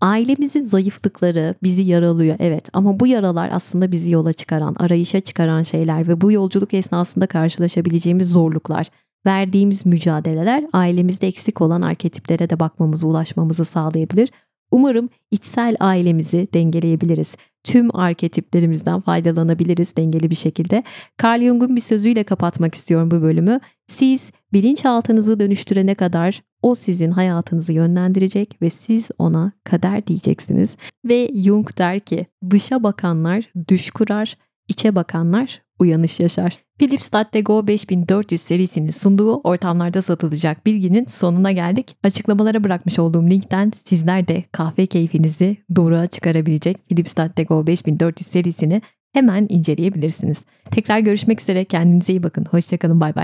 [0.00, 6.08] Ailemizin zayıflıkları bizi yaralıyor evet ama bu yaralar aslında bizi yola çıkaran, arayışa çıkaran şeyler
[6.08, 8.86] ve bu yolculuk esnasında karşılaşabileceğimiz zorluklar
[9.26, 14.30] verdiğimiz mücadeleler ailemizde eksik olan arketiplere de bakmamızı, ulaşmamızı sağlayabilir.
[14.70, 17.36] Umarım içsel ailemizi dengeleyebiliriz.
[17.64, 20.82] Tüm arketiplerimizden faydalanabiliriz dengeli bir şekilde.
[21.22, 23.60] Carl Jung'un bir sözüyle kapatmak istiyorum bu bölümü.
[23.86, 30.76] Siz bilinçaltınızı dönüştürene kadar o sizin hayatınızı yönlendirecek ve siz ona kader diyeceksiniz.
[31.04, 34.36] Ve Jung der ki dışa bakanlar düş kurar,
[34.68, 36.58] içe bakanlar uyanış yaşar.
[36.78, 37.10] Philips
[37.44, 41.96] Go 5400 serisinin sunduğu ortamlarda satılacak bilginin sonuna geldik.
[42.04, 47.14] Açıklamalara bırakmış olduğum linkten sizler de kahve keyfinizi doğruğa çıkarabilecek Philips
[47.48, 50.44] Go 5400 serisini hemen inceleyebilirsiniz.
[50.70, 52.44] Tekrar görüşmek üzere kendinize iyi bakın.
[52.50, 53.20] Hoşçakalın bay bay.